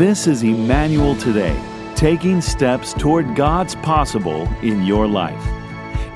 This 0.00 0.26
is 0.26 0.42
Emmanuel 0.42 1.14
Today, 1.14 1.54
taking 1.94 2.40
steps 2.40 2.94
toward 2.94 3.36
God's 3.36 3.74
possible 3.74 4.48
in 4.62 4.82
your 4.82 5.06
life. 5.06 5.46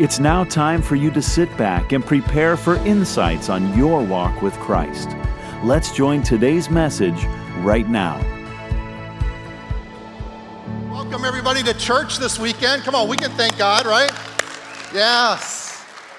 It's 0.01 0.19
now 0.19 0.43
time 0.45 0.81
for 0.81 0.97
you 0.97 1.11
to 1.11 1.21
sit 1.21 1.55
back 1.59 1.93
and 1.93 2.03
prepare 2.03 2.57
for 2.57 2.77
insights 2.87 3.51
on 3.51 3.77
your 3.77 4.03
walk 4.03 4.41
with 4.41 4.55
Christ. 4.55 5.11
Let's 5.63 5.93
join 5.93 6.23
today's 6.23 6.71
message 6.71 7.27
right 7.59 7.87
now. 7.87 8.17
Welcome, 10.91 11.27
everybody, 11.27 11.63
to 11.65 11.75
church 11.75 12.17
this 12.17 12.39
weekend. 12.39 12.85
Come 12.85 12.95
on, 12.95 13.07
we 13.07 13.19
can 13.19 13.33
thank 13.33 13.59
God, 13.59 13.85
right? 13.85 14.13
Yes. 14.95 15.54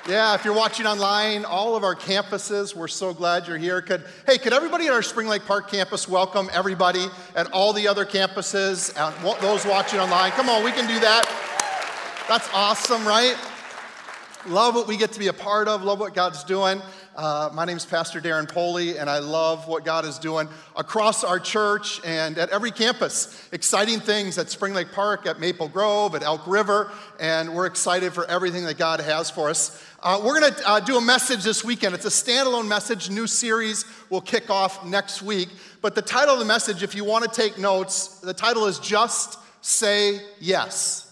Yeah, 0.08 0.36
if 0.36 0.46
you're 0.46 0.54
watching 0.54 0.86
online, 0.86 1.46
all 1.46 1.76
of 1.76 1.84
our 1.84 1.96
campuses, 1.96 2.76
we're 2.76 2.88
so 2.88 3.12
glad 3.12 3.48
you're 3.48 3.58
here. 3.58 3.82
Could, 3.82 4.06
hey, 4.28 4.38
could 4.38 4.54
everybody 4.54 4.86
at 4.86 4.94
our 4.94 5.02
Spring 5.02 5.28
Lake 5.28 5.48
Park 5.48 5.68
campus 5.68 6.08
welcome 6.08 6.48
everybody 6.54 7.08
at 7.36 7.52
all 7.52 7.74
the 7.74 7.88
other 7.88 8.06
campuses, 8.06 8.94
and 8.96 9.42
those 9.42 9.66
watching 9.66 10.00
online? 10.00 10.30
Come 10.34 10.48
on, 10.48 10.64
we 10.64 10.72
can 10.72 10.88
do 10.88 11.00
that. 11.00 11.26
That's 12.30 12.48
awesome, 12.54 13.04
right? 13.08 13.36
Love 14.46 14.76
what 14.76 14.88
we 14.88 14.96
get 14.96 15.12
to 15.14 15.18
be 15.18 15.26
a 15.26 15.34
part 15.34 15.68
of, 15.68 15.82
love 15.82 16.00
what 16.00 16.14
God's 16.14 16.44
doing. 16.44 16.84
Uh, 17.16 17.50
my 17.54 17.64
name 17.64 17.78
is 17.78 17.86
Pastor 17.86 18.20
Darren 18.20 18.52
Poley, 18.52 18.98
and 18.98 19.10
I 19.10 19.20
love 19.20 19.70
what 19.70 19.86
God 19.86 20.04
is 20.04 20.20
doing 20.20 20.50
across 20.76 21.24
our 21.24 21.40
church 21.40 22.02
and 22.04 22.38
at 22.38 22.50
every 22.50 22.72
campus. 22.72 23.48
Exciting 23.54 24.02
things 24.02 24.38
at 24.38 24.50
Spring 24.50 24.74
Lake 24.74 24.92
Park, 24.92 25.26
at 25.26 25.40
Maple 25.40 25.70
Grove, 25.70 26.14
at 26.14 26.24
Elk 26.24 26.46
River, 26.46 26.92
and 27.18 27.56
we're 27.56 27.68
excited 27.68 28.12
for 28.12 28.26
everything 28.26 28.66
that 28.66 28.78
God 28.78 29.00
has 29.00 29.30
for 29.30 29.50
us. 29.50 29.82
Uh, 30.04 30.22
we're 30.26 30.42
going 30.42 30.54
to 30.54 30.70
uh, 30.70 30.80
do 30.82 30.98
a 30.98 31.02
message 31.02 31.46
this 31.46 31.64
weekend. 31.64 31.96
It's 31.96 32.06
a 32.06 32.10
standalone 32.10 32.68
message, 32.68 33.10
new 33.10 33.28
series 33.28 33.86
will 34.10 34.20
kick 34.20 34.50
off 34.50 34.86
next 34.86 35.22
week. 35.22 35.48
But 35.82 35.96
the 35.96 36.02
title 36.02 36.34
of 36.34 36.40
the 36.40 36.46
message, 36.46 36.84
if 36.84 36.96
you 36.96 37.06
want 37.06 37.24
to 37.24 37.30
take 37.30 37.58
notes, 37.58 38.20
the 38.20 38.34
title 38.34 38.66
is 38.66 38.78
Just 38.78 39.40
Say 39.62 40.20
Yes. 40.42 41.06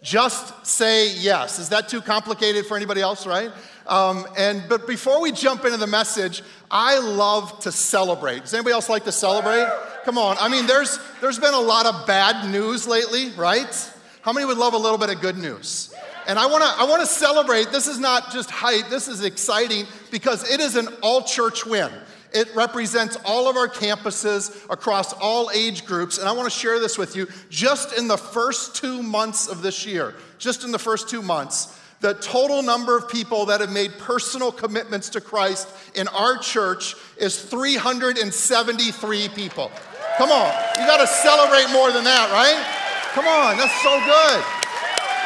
Just 0.00 0.64
say 0.64 1.12
yes. 1.16 1.58
Is 1.58 1.70
that 1.70 1.88
too 1.88 2.00
complicated 2.00 2.66
for 2.66 2.76
anybody 2.76 3.00
else, 3.00 3.26
right? 3.26 3.50
Um, 3.88 4.26
and 4.36 4.62
but 4.68 4.86
before 4.86 5.20
we 5.20 5.32
jump 5.32 5.64
into 5.64 5.78
the 5.78 5.86
message, 5.86 6.42
I 6.70 6.98
love 6.98 7.60
to 7.60 7.72
celebrate. 7.72 8.40
Does 8.40 8.54
anybody 8.54 8.74
else 8.74 8.88
like 8.88 9.04
to 9.04 9.12
celebrate? 9.12 9.66
Come 10.04 10.18
on. 10.18 10.36
I 10.38 10.48
mean, 10.48 10.66
there's 10.66 10.98
there's 11.20 11.38
been 11.38 11.54
a 11.54 11.60
lot 11.60 11.86
of 11.86 12.06
bad 12.06 12.50
news 12.50 12.86
lately, 12.86 13.30
right? 13.30 13.92
How 14.22 14.32
many 14.32 14.44
would 14.44 14.58
love 14.58 14.74
a 14.74 14.78
little 14.78 14.98
bit 14.98 15.08
of 15.10 15.20
good 15.20 15.38
news? 15.38 15.94
And 16.26 16.38
I 16.38 16.44
want 16.46 16.62
to 16.62 16.68
I 16.68 16.84
want 16.84 17.00
to 17.00 17.06
celebrate. 17.06 17.70
This 17.70 17.86
is 17.86 17.98
not 17.98 18.30
just 18.30 18.50
hype. 18.50 18.90
This 18.90 19.08
is 19.08 19.24
exciting 19.24 19.86
because 20.10 20.50
it 20.50 20.60
is 20.60 20.76
an 20.76 20.88
all 21.02 21.22
church 21.22 21.64
win. 21.64 21.90
It 22.34 22.54
represents 22.54 23.16
all 23.24 23.48
of 23.48 23.56
our 23.56 23.68
campuses 23.68 24.70
across 24.70 25.14
all 25.14 25.50
age 25.50 25.86
groups. 25.86 26.18
And 26.18 26.28
I 26.28 26.32
want 26.32 26.44
to 26.44 26.58
share 26.58 26.78
this 26.78 26.98
with 26.98 27.16
you. 27.16 27.26
Just 27.48 27.96
in 27.96 28.06
the 28.06 28.18
first 28.18 28.76
two 28.76 29.02
months 29.02 29.48
of 29.48 29.62
this 29.62 29.86
year, 29.86 30.14
just 30.38 30.62
in 30.62 30.70
the 30.70 30.78
first 30.78 31.08
two 31.08 31.22
months, 31.22 31.77
the 32.00 32.14
total 32.14 32.62
number 32.62 32.96
of 32.96 33.08
people 33.08 33.46
that 33.46 33.60
have 33.60 33.72
made 33.72 33.92
personal 33.98 34.52
commitments 34.52 35.08
to 35.10 35.20
Christ 35.20 35.68
in 35.94 36.06
our 36.08 36.38
church 36.38 36.94
is 37.16 37.40
373 37.42 39.28
people. 39.30 39.70
Come 40.16 40.30
on, 40.30 40.52
you 40.78 40.86
got 40.86 41.00
to 41.00 41.06
celebrate 41.06 41.72
more 41.72 41.90
than 41.92 42.04
that, 42.04 42.30
right? 42.30 42.64
Come 43.12 43.26
on, 43.26 43.56
that's 43.56 43.82
so 43.82 43.98
good. 44.00 44.44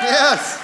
Yes. 0.02 0.58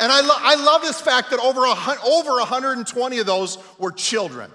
And 0.00 0.10
I, 0.10 0.20
lo- 0.20 0.34
I 0.38 0.54
love 0.56 0.82
this 0.82 1.00
fact 1.00 1.30
that 1.30 1.38
over, 1.38 1.64
a, 1.64 1.74
over 2.04 2.38
120 2.38 3.18
of 3.18 3.26
those 3.26 3.58
were 3.78 3.92
children. 3.92 4.50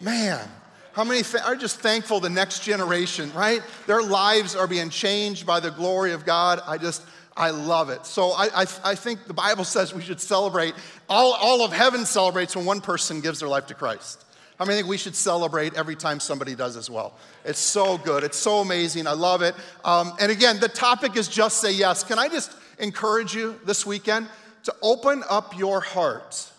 Man, 0.00 0.48
how 0.92 1.04
many 1.04 1.22
th- 1.22 1.42
are 1.42 1.56
just 1.56 1.80
thankful 1.80 2.20
the 2.20 2.30
next 2.30 2.62
generation, 2.62 3.32
right? 3.34 3.62
Their 3.86 4.02
lives 4.02 4.54
are 4.54 4.66
being 4.66 4.90
changed 4.90 5.46
by 5.46 5.60
the 5.60 5.70
glory 5.70 6.12
of 6.12 6.24
God. 6.24 6.60
I 6.66 6.78
just, 6.78 7.02
I 7.36 7.50
love 7.50 7.90
it. 7.90 8.06
So 8.06 8.30
I, 8.30 8.62
I, 8.62 8.66
I, 8.82 8.94
think 8.94 9.26
the 9.26 9.34
Bible 9.34 9.64
says 9.64 9.92
we 9.92 10.00
should 10.00 10.20
celebrate. 10.20 10.74
All, 11.08 11.34
all 11.34 11.62
of 11.62 11.72
heaven 11.72 12.06
celebrates 12.06 12.56
when 12.56 12.64
one 12.64 12.80
person 12.80 13.20
gives 13.20 13.40
their 13.40 13.48
life 13.48 13.66
to 13.66 13.74
Christ. 13.74 14.24
How 14.58 14.64
many 14.64 14.78
think 14.78 14.88
we 14.88 14.96
should 14.96 15.14
celebrate 15.14 15.74
every 15.74 15.96
time 15.96 16.18
somebody 16.18 16.54
does 16.54 16.78
as 16.78 16.88
well? 16.88 17.14
It's 17.44 17.58
so 17.58 17.98
good. 17.98 18.24
It's 18.24 18.38
so 18.38 18.60
amazing. 18.60 19.06
I 19.06 19.12
love 19.12 19.42
it. 19.42 19.54
Um, 19.84 20.14
and 20.18 20.32
again, 20.32 20.58
the 20.60 20.68
topic 20.68 21.14
is 21.16 21.28
just 21.28 21.60
say 21.60 21.72
yes. 21.72 22.02
Can 22.04 22.18
I 22.18 22.28
just 22.28 22.56
encourage 22.78 23.34
you 23.34 23.60
this 23.66 23.84
weekend 23.84 24.28
to 24.64 24.74
open 24.80 25.22
up 25.28 25.58
your 25.58 25.82
heart 25.82 26.50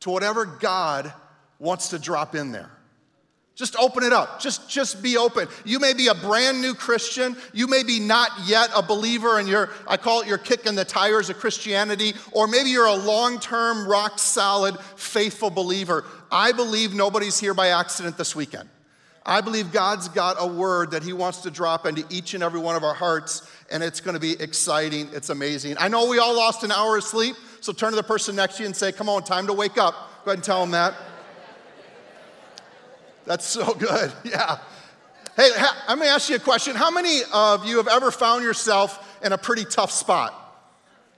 to 0.00 0.10
whatever 0.10 0.44
God 0.44 1.10
wants 1.58 1.88
to 1.90 1.98
drop 1.98 2.34
in 2.34 2.52
there? 2.52 2.70
Just 3.58 3.74
open 3.74 4.04
it 4.04 4.12
up. 4.12 4.40
Just, 4.40 4.70
just 4.70 5.02
be 5.02 5.16
open. 5.16 5.48
You 5.64 5.80
may 5.80 5.92
be 5.92 6.06
a 6.06 6.14
brand 6.14 6.62
new 6.62 6.74
Christian. 6.74 7.36
You 7.52 7.66
may 7.66 7.82
be 7.82 7.98
not 7.98 8.30
yet 8.46 8.70
a 8.72 8.84
believer 8.84 9.40
and 9.40 9.48
you're, 9.48 9.68
I 9.88 9.96
call 9.96 10.20
it 10.20 10.28
you're 10.28 10.38
kicking 10.38 10.76
the 10.76 10.84
tires 10.84 11.28
of 11.28 11.38
Christianity, 11.38 12.14
or 12.30 12.46
maybe 12.46 12.70
you're 12.70 12.86
a 12.86 12.94
long 12.94 13.40
term, 13.40 13.88
rock 13.88 14.20
solid, 14.20 14.78
faithful 14.94 15.50
believer. 15.50 16.04
I 16.30 16.52
believe 16.52 16.94
nobody's 16.94 17.40
here 17.40 17.52
by 17.52 17.70
accident 17.70 18.16
this 18.16 18.36
weekend. 18.36 18.68
I 19.26 19.40
believe 19.40 19.72
God's 19.72 20.08
got 20.08 20.36
a 20.38 20.46
word 20.46 20.92
that 20.92 21.02
He 21.02 21.12
wants 21.12 21.38
to 21.42 21.50
drop 21.50 21.84
into 21.84 22.04
each 22.10 22.34
and 22.34 22.44
every 22.44 22.60
one 22.60 22.76
of 22.76 22.84
our 22.84 22.94
hearts, 22.94 23.42
and 23.72 23.82
it's 23.82 24.00
to 24.00 24.20
be 24.20 24.40
exciting. 24.40 25.08
It's 25.12 25.30
amazing. 25.30 25.74
I 25.80 25.88
know 25.88 26.06
we 26.06 26.20
all 26.20 26.36
lost 26.36 26.62
an 26.62 26.70
hour 26.70 26.96
of 26.96 27.02
sleep, 27.02 27.34
so 27.60 27.72
turn 27.72 27.90
to 27.90 27.96
the 27.96 28.04
person 28.04 28.36
next 28.36 28.58
to 28.58 28.62
you 28.62 28.66
and 28.66 28.76
say, 28.76 28.92
Come 28.92 29.08
on, 29.08 29.24
time 29.24 29.48
to 29.48 29.52
wake 29.52 29.78
up. 29.78 29.94
Go 30.24 30.30
ahead 30.30 30.38
and 30.38 30.44
tell 30.44 30.60
them 30.60 30.70
that. 30.70 30.94
That's 33.28 33.44
so 33.44 33.74
good. 33.74 34.12
Yeah. 34.24 34.58
Hey, 35.36 35.50
let 35.86 35.98
me 35.98 36.08
ask 36.08 36.28
you 36.28 36.34
a 36.34 36.40
question. 36.40 36.74
How 36.74 36.90
many 36.90 37.20
of 37.32 37.64
you 37.64 37.76
have 37.76 37.86
ever 37.86 38.10
found 38.10 38.42
yourself 38.42 39.20
in 39.22 39.32
a 39.32 39.38
pretty 39.38 39.64
tough 39.64 39.92
spot? 39.92 40.34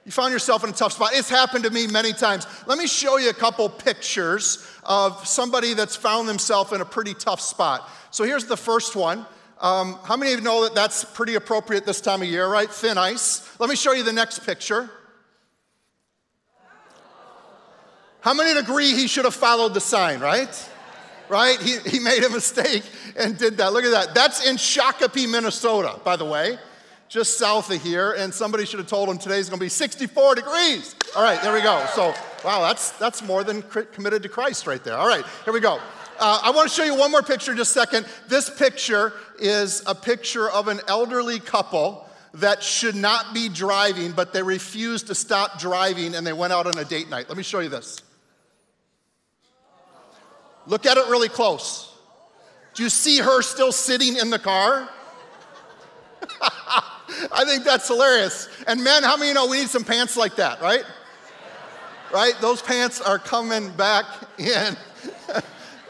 You 0.05 0.13
found 0.13 0.31
yourself 0.33 0.63
in 0.63 0.71
a 0.71 0.75
tough 0.75 0.93
spot. 0.93 1.13
It's 1.15 1.31
happened 1.31 1.65
to 1.65 1.71
me 1.71 1.87
many 1.87 2.13
times. 2.13 2.47
Let 2.67 2.77
me 2.77 2.87
show 2.87 3.17
you 3.17 3.31
a 3.31 3.35
couple 3.35 3.67
pictures 3.71 4.67
of 4.85 5.27
somebody 5.27 5.73
that's 5.73 5.97
found 5.97 6.29
themselves 6.29 6.73
in 6.73 6.83
a 6.83 6.85
pretty 6.85 7.15
tough 7.15 7.41
spot. 7.41 7.89
So 8.11 8.25
here's 8.25 8.45
the 8.45 8.59
first 8.59 8.95
one. 8.95 9.25
Um, 9.59 9.99
how 10.05 10.19
many 10.19 10.35
of 10.35 10.41
you 10.41 10.45
know 10.45 10.65
that 10.65 10.75
that's 10.75 11.03
pretty 11.03 11.37
appropriate 11.37 11.87
this 11.87 12.03
time 12.03 12.21
of 12.21 12.29
year, 12.29 12.47
right? 12.47 12.71
Thin 12.71 12.99
ice. 12.99 13.49
Let 13.59 13.71
me 13.71 13.77
show 13.77 13.93
you 13.93 14.03
the 14.03 14.13
next 14.13 14.41
picture. 14.41 14.91
How 18.21 18.35
many 18.35 18.59
agree 18.59 18.93
he 18.93 19.07
should 19.07 19.25
have 19.25 19.35
followed 19.35 19.73
the 19.73 19.81
sign, 19.81 20.21
right? 20.21 20.70
Right? 21.31 21.59
He, 21.61 21.79
he 21.89 22.01
made 22.01 22.25
a 22.25 22.29
mistake 22.29 22.83
and 23.17 23.39
did 23.39 23.57
that. 23.59 23.73
Look 23.73 23.85
at 23.85 23.93
that. 23.93 24.15
That's 24.15 24.47
in 24.47 24.57
Shakopee, 24.57 25.31
Minnesota, 25.31 25.99
by 26.05 26.17
the 26.17 26.25
way, 26.25 26.59
just 27.09 27.39
south 27.39 27.71
of 27.73 27.81
here. 27.83 28.13
And 28.13 28.35
somebody 28.35 28.67
should 28.67 28.81
have 28.81 28.89
told 28.89 29.09
him 29.09 29.17
today's 29.17 29.49
going 29.49 29.61
to 29.61 29.65
be 29.65 29.71
64 29.71 30.35
degrees. 30.35 30.95
All 31.17 31.23
right, 31.23 31.41
there 31.41 31.53
we 31.53 31.63
go. 31.63 31.87
So, 31.95 32.13
wow, 32.45 32.61
that's, 32.63 32.91
that's 32.93 33.23
more 33.23 33.45
than 33.45 33.63
committed 33.63 34.25
to 34.25 34.29
Christ 34.29 34.67
right 34.67 34.83
there. 34.83 34.97
All 34.97 35.09
right, 35.09 35.25
here 35.45 35.55
we 35.55 35.61
go. 35.61 35.79
Uh, 36.19 36.41
I 36.43 36.51
want 36.51 36.69
to 36.69 36.75
show 36.75 36.85
you 36.85 36.97
one 36.97 37.11
more 37.11 37.23
picture 37.23 37.55
just 37.55 37.75
a 37.77 37.81
second. 37.81 38.07
This 38.29 38.51
picture 38.51 39.15
is 39.39 39.83
a 39.87 39.95
picture 39.95 40.51
of 40.51 40.69
an 40.69 40.81
elderly 40.87 41.39
couple 41.39 42.07
that 42.35 42.63
should 42.63 42.95
not 42.95 43.33
be 43.33 43.49
driving, 43.49 44.13
but 44.13 44.33
they 44.33 44.43
refused 44.43 45.07
to 45.07 45.15
stop 45.15 45.59
driving 45.59 46.15
and 46.15 46.27
they 46.27 46.33
went 46.33 46.53
out 46.53 46.67
on 46.67 46.77
a 46.77 46.85
date 46.85 47.09
night. 47.09 47.29
Let 47.29 47.39
me 47.39 47.43
show 47.43 47.61
you 47.61 47.69
this. 47.69 48.03
Look 50.71 50.87
at 50.87 50.97
it 50.97 51.09
really 51.09 51.29
close. 51.29 51.93
Do 52.75 52.85
you 52.85 52.89
see 52.89 53.19
her 53.19 53.43
still 53.43 53.73
sitting 53.73 54.17
in 54.17 54.31
the 54.31 54.39
car? 54.39 54.89
I 56.41 57.45
think 57.45 57.65
that's 57.65 57.89
hilarious. 57.89 58.49
And 58.69 58.85
men, 58.85 59.03
how 59.03 59.17
many 59.17 59.29
You 59.29 59.35
know 59.35 59.49
we 59.49 59.59
need 59.59 59.69
some 59.69 59.83
pants 59.83 60.17
like 60.17 60.37
that, 60.37 60.63
right? 60.63 60.85
Right? 62.15 62.35
Those 62.41 62.63
pants 62.63 63.01
are 63.01 63.19
coming 63.19 63.71
back 63.73 64.05
in. 64.39 64.77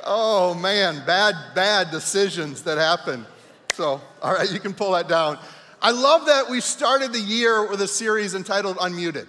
oh 0.05 0.55
man, 0.55 1.03
bad, 1.07 1.35
bad 1.55 1.91
decisions 1.91 2.63
that 2.63 2.79
happen. 2.79 3.27
So, 3.75 4.01
all 4.23 4.33
right, 4.33 4.51
you 4.51 4.61
can 4.61 4.73
pull 4.73 4.93
that 4.93 5.09
down. 5.09 5.39
I 5.83 5.91
love 5.91 6.25
that 6.27 6.49
we 6.49 6.63
started 6.63 7.13
the 7.13 7.21
year 7.21 7.69
with 7.69 7.83
a 7.83 7.89
series 7.89 8.35
entitled 8.35 8.79
Unmuted. 8.79 9.27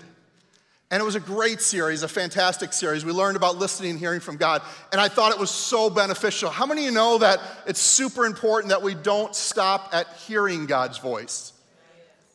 And 0.92 1.00
it 1.00 1.06
was 1.06 1.16
a 1.16 1.22
great 1.22 1.62
series, 1.62 2.04
a 2.04 2.08
fantastic 2.10 2.74
series. 2.74 3.06
We 3.06 3.14
learned 3.14 3.38
about 3.38 3.58
listening 3.58 3.92
and 3.92 4.00
hearing 4.00 4.20
from 4.20 4.36
God. 4.36 4.62
And 4.92 5.00
I 5.00 5.08
thought 5.08 5.32
it 5.32 5.40
was 5.40 5.50
so 5.50 5.90
beneficial. 5.90 6.50
How 6.50 6.66
many 6.66 6.82
of 6.82 6.86
you 6.86 6.92
know 6.92 7.18
that 7.20 7.40
it's 7.66 7.80
super 7.80 8.26
important 8.26 8.72
that 8.72 8.82
we 8.82 8.94
don't 8.94 9.34
stop 9.34 9.90
at 9.94 10.06
hearing 10.28 10.66
God's 10.66 10.98
voice? 10.98 11.54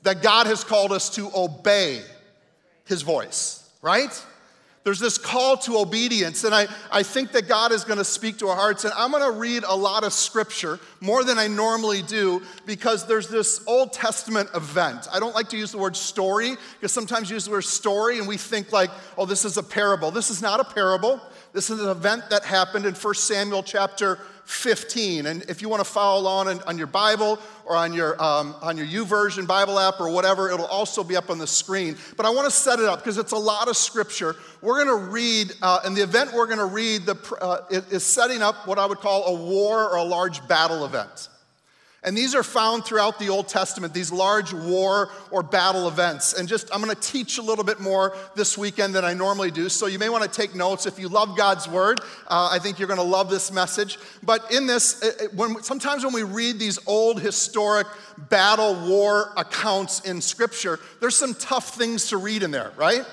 That 0.04 0.22
God 0.22 0.46
has 0.46 0.64
called 0.64 0.90
us 0.90 1.10
to 1.16 1.30
obey 1.36 2.02
his 2.86 3.02
voice, 3.02 3.68
right? 3.82 4.24
There's 4.86 5.00
this 5.00 5.18
call 5.18 5.56
to 5.56 5.78
obedience, 5.78 6.44
and 6.44 6.54
I, 6.54 6.68
I 6.92 7.02
think 7.02 7.32
that 7.32 7.48
God 7.48 7.72
is 7.72 7.82
going 7.82 7.98
to 7.98 8.04
speak 8.04 8.38
to 8.38 8.46
our 8.46 8.54
hearts. 8.54 8.84
And 8.84 8.94
I'm 8.96 9.10
going 9.10 9.24
to 9.24 9.36
read 9.36 9.64
a 9.66 9.74
lot 9.74 10.04
of 10.04 10.12
scripture, 10.12 10.78
more 11.00 11.24
than 11.24 11.38
I 11.38 11.48
normally 11.48 12.02
do, 12.02 12.40
because 12.66 13.04
there's 13.04 13.26
this 13.26 13.64
Old 13.66 13.92
Testament 13.92 14.48
event. 14.54 15.08
I 15.12 15.18
don't 15.18 15.34
like 15.34 15.48
to 15.48 15.56
use 15.56 15.72
the 15.72 15.78
word 15.78 15.96
story, 15.96 16.54
because 16.74 16.92
sometimes 16.92 17.28
you 17.28 17.34
use 17.34 17.46
the 17.46 17.50
word 17.50 17.64
story 17.64 18.20
and 18.20 18.28
we 18.28 18.36
think 18.36 18.70
like, 18.70 18.90
oh, 19.18 19.26
this 19.26 19.44
is 19.44 19.56
a 19.56 19.62
parable. 19.64 20.12
This 20.12 20.30
is 20.30 20.40
not 20.40 20.60
a 20.60 20.64
parable. 20.64 21.20
This 21.52 21.68
is 21.68 21.80
an 21.80 21.88
event 21.88 22.30
that 22.30 22.44
happened 22.44 22.86
in 22.86 22.94
1 22.94 23.14
Samuel 23.14 23.64
chapter 23.64 24.20
15. 24.46 25.26
And 25.26 25.42
if 25.48 25.60
you 25.60 25.68
want 25.68 25.80
to 25.80 25.84
follow 25.84 26.20
along 26.20 26.48
on, 26.48 26.62
on 26.62 26.78
your 26.78 26.86
Bible 26.86 27.38
or 27.64 27.76
on 27.76 27.92
your, 27.92 28.20
um, 28.22 28.54
on 28.62 28.76
your 28.76 28.86
YouVersion 28.86 29.46
Bible 29.46 29.78
app 29.78 30.00
or 30.00 30.08
whatever, 30.08 30.48
it'll 30.50 30.66
also 30.66 31.02
be 31.02 31.16
up 31.16 31.30
on 31.30 31.38
the 31.38 31.46
screen. 31.46 31.96
But 32.16 32.26
I 32.26 32.30
want 32.30 32.46
to 32.46 32.50
set 32.56 32.78
it 32.78 32.84
up 32.84 33.00
because 33.00 33.18
it's 33.18 33.32
a 33.32 33.38
lot 33.38 33.68
of 33.68 33.76
scripture. 33.76 34.36
We're 34.62 34.84
going 34.84 35.00
to 35.00 35.10
read, 35.10 35.52
uh, 35.62 35.80
and 35.84 35.96
the 35.96 36.02
event 36.02 36.32
we're 36.32 36.46
going 36.46 36.58
to 36.58 36.64
read 36.64 37.06
the, 37.06 37.16
uh, 37.40 37.66
is 37.70 38.04
setting 38.04 38.40
up 38.40 38.68
what 38.68 38.78
I 38.78 38.86
would 38.86 38.98
call 38.98 39.26
a 39.26 39.34
war 39.34 39.90
or 39.90 39.96
a 39.96 40.04
large 40.04 40.46
battle 40.46 40.84
event. 40.84 41.28
And 42.06 42.16
these 42.16 42.36
are 42.36 42.44
found 42.44 42.84
throughout 42.84 43.18
the 43.18 43.28
Old 43.30 43.48
Testament, 43.48 43.92
these 43.92 44.12
large 44.12 44.52
war 44.52 45.10
or 45.32 45.42
battle 45.42 45.88
events. 45.88 46.34
And 46.34 46.48
just, 46.48 46.72
I'm 46.72 46.80
going 46.80 46.94
to 46.94 47.00
teach 47.00 47.38
a 47.38 47.42
little 47.42 47.64
bit 47.64 47.80
more 47.80 48.16
this 48.36 48.56
weekend 48.56 48.94
than 48.94 49.04
I 49.04 49.12
normally 49.12 49.50
do. 49.50 49.68
So 49.68 49.86
you 49.86 49.98
may 49.98 50.08
want 50.08 50.22
to 50.22 50.30
take 50.30 50.54
notes. 50.54 50.86
If 50.86 51.00
you 51.00 51.08
love 51.08 51.36
God's 51.36 51.68
word, 51.68 51.98
uh, 52.28 52.48
I 52.52 52.60
think 52.60 52.78
you're 52.78 52.86
going 52.86 53.00
to 53.00 53.02
love 53.02 53.28
this 53.28 53.50
message. 53.50 53.98
But 54.22 54.52
in 54.52 54.68
this, 54.68 55.02
when, 55.34 55.60
sometimes 55.64 56.04
when 56.04 56.14
we 56.14 56.22
read 56.22 56.60
these 56.60 56.78
old 56.86 57.20
historic 57.20 57.88
battle 58.30 58.88
war 58.88 59.32
accounts 59.36 60.00
in 60.02 60.20
Scripture, 60.20 60.78
there's 61.00 61.16
some 61.16 61.34
tough 61.34 61.74
things 61.74 62.10
to 62.10 62.18
read 62.18 62.44
in 62.44 62.52
there, 62.52 62.72
right? 62.76 63.04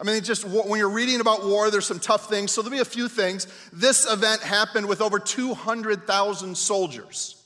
I 0.00 0.04
mean, 0.04 0.22
just 0.22 0.46
when 0.46 0.78
you're 0.78 0.88
reading 0.88 1.20
about 1.20 1.44
war, 1.44 1.70
there's 1.70 1.84
some 1.84 2.00
tough 2.00 2.30
things. 2.30 2.52
So 2.52 2.62
there'll 2.62 2.74
be 2.74 2.80
a 2.80 2.86
few 2.86 3.06
things. 3.06 3.46
This 3.70 4.10
event 4.10 4.40
happened 4.40 4.88
with 4.88 5.02
over 5.02 5.18
200,000 5.18 6.56
soldiers. 6.56 7.39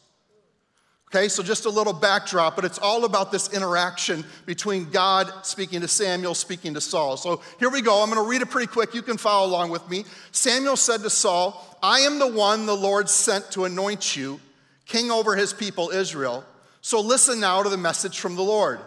Okay, 1.14 1.28
so 1.28 1.44
just 1.44 1.64
a 1.64 1.70
little 1.70 1.92
backdrop, 1.92 2.56
but 2.56 2.64
it's 2.64 2.80
all 2.80 3.04
about 3.04 3.30
this 3.30 3.52
interaction 3.52 4.24
between 4.46 4.90
God 4.90 5.32
speaking 5.46 5.80
to 5.82 5.86
Samuel, 5.86 6.34
speaking 6.34 6.74
to 6.74 6.80
Saul. 6.80 7.16
So 7.16 7.40
here 7.60 7.70
we 7.70 7.82
go. 7.82 8.02
I'm 8.02 8.10
going 8.10 8.20
to 8.20 8.28
read 8.28 8.42
it 8.42 8.50
pretty 8.50 8.66
quick. 8.66 8.94
You 8.94 9.02
can 9.02 9.16
follow 9.16 9.46
along 9.46 9.70
with 9.70 9.88
me. 9.88 10.06
Samuel 10.32 10.74
said 10.76 11.02
to 11.02 11.10
Saul, 11.10 11.78
I 11.80 12.00
am 12.00 12.18
the 12.18 12.26
one 12.26 12.66
the 12.66 12.74
Lord 12.74 13.08
sent 13.08 13.52
to 13.52 13.64
anoint 13.64 14.16
you 14.16 14.40
king 14.86 15.12
over 15.12 15.36
his 15.36 15.52
people 15.52 15.90
Israel. 15.90 16.44
So 16.80 17.00
listen 17.00 17.38
now 17.38 17.62
to 17.62 17.68
the 17.68 17.76
message 17.76 18.18
from 18.18 18.34
the 18.34 18.42
Lord. 18.42 18.80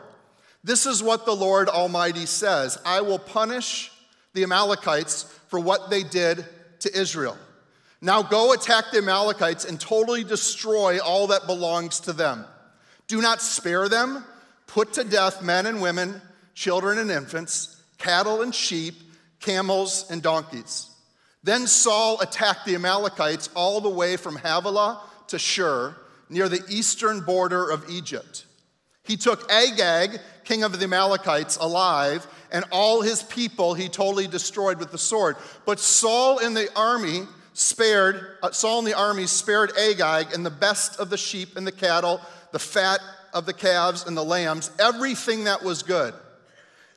This 0.65 0.85
is 0.85 1.01
what 1.01 1.25
the 1.25 1.35
Lord 1.35 1.69
Almighty 1.69 2.25
says 2.25 2.77
I 2.83 2.99
will 2.99 3.19
punish 3.19 3.89
the 4.33 4.43
Amalekites 4.43 5.23
for 5.47 5.61
what 5.61 5.89
they 5.89 6.03
did 6.03 6.43
to 6.79 6.93
Israel. 6.93 7.37
Now 8.01 8.21
go 8.21 8.53
attack 8.53 8.85
the 8.91 8.99
Amalekites 8.99 9.65
and 9.65 9.79
totally 9.79 10.23
destroy 10.23 10.99
all 10.99 11.27
that 11.27 11.47
belongs 11.47 11.99
to 12.01 12.13
them. 12.13 12.45
Do 13.07 13.21
not 13.21 13.41
spare 13.41 13.89
them. 13.89 14.23
Put 14.67 14.93
to 14.93 15.03
death 15.03 15.41
men 15.41 15.65
and 15.65 15.81
women, 15.81 16.21
children 16.53 16.99
and 16.99 17.09
infants, 17.09 17.81
cattle 17.97 18.41
and 18.41 18.53
sheep, 18.53 18.95
camels 19.39 20.05
and 20.11 20.21
donkeys. 20.21 20.89
Then 21.43 21.67
Saul 21.67 22.19
attacked 22.19 22.65
the 22.65 22.75
Amalekites 22.75 23.49
all 23.55 23.79
the 23.79 23.89
way 23.89 24.17
from 24.17 24.35
Havilah 24.35 25.01
to 25.29 25.39
Shur, 25.39 25.95
near 26.29 26.49
the 26.49 26.63
eastern 26.69 27.21
border 27.21 27.69
of 27.69 27.89
Egypt. 27.89 28.45
He 29.03 29.15
took 29.15 29.49
Agag, 29.49 30.19
king 30.43 30.63
of 30.63 30.77
the 30.77 30.83
Amalekites, 30.83 31.55
alive, 31.57 32.27
and 32.51 32.65
all 32.71 33.01
his 33.01 33.23
people 33.23 33.73
he 33.73 33.87
totally 33.87 34.27
destroyed 34.27 34.79
with 34.79 34.91
the 34.91 34.97
sword. 34.97 35.37
But 35.65 35.79
Saul 35.79 36.39
and 36.39 36.55
the 36.55 36.67
army 36.75 37.21
spared, 37.57 38.37
uh, 38.43 38.51
Saul 38.51 38.79
and 38.79 38.87
the 38.87 38.93
army 38.93 39.25
spared 39.25 39.75
Agag 39.75 40.31
and 40.31 40.45
the 40.45 40.51
best 40.51 40.99
of 40.99 41.09
the 41.09 41.17
sheep 41.17 41.57
and 41.57 41.65
the 41.65 41.71
cattle, 41.71 42.21
the 42.51 42.59
fat 42.59 42.99
of 43.33 43.47
the 43.47 43.53
calves 43.53 44.05
and 44.05 44.15
the 44.15 44.23
lambs, 44.23 44.69
everything 44.79 45.45
that 45.45 45.63
was 45.63 45.81
good. 45.81 46.13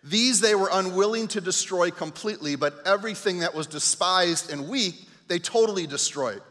These 0.05 0.41
they 0.41 0.55
were 0.55 0.69
unwilling 0.71 1.29
to 1.29 1.41
destroy 1.41 1.91
completely, 1.91 2.57
but 2.57 2.75
everything 2.85 3.39
that 3.39 3.55
was 3.55 3.67
despised 3.67 4.53
and 4.53 4.69
weak, 4.69 5.09
they 5.29 5.39
totally 5.39 5.87
destroyed. 5.87 6.43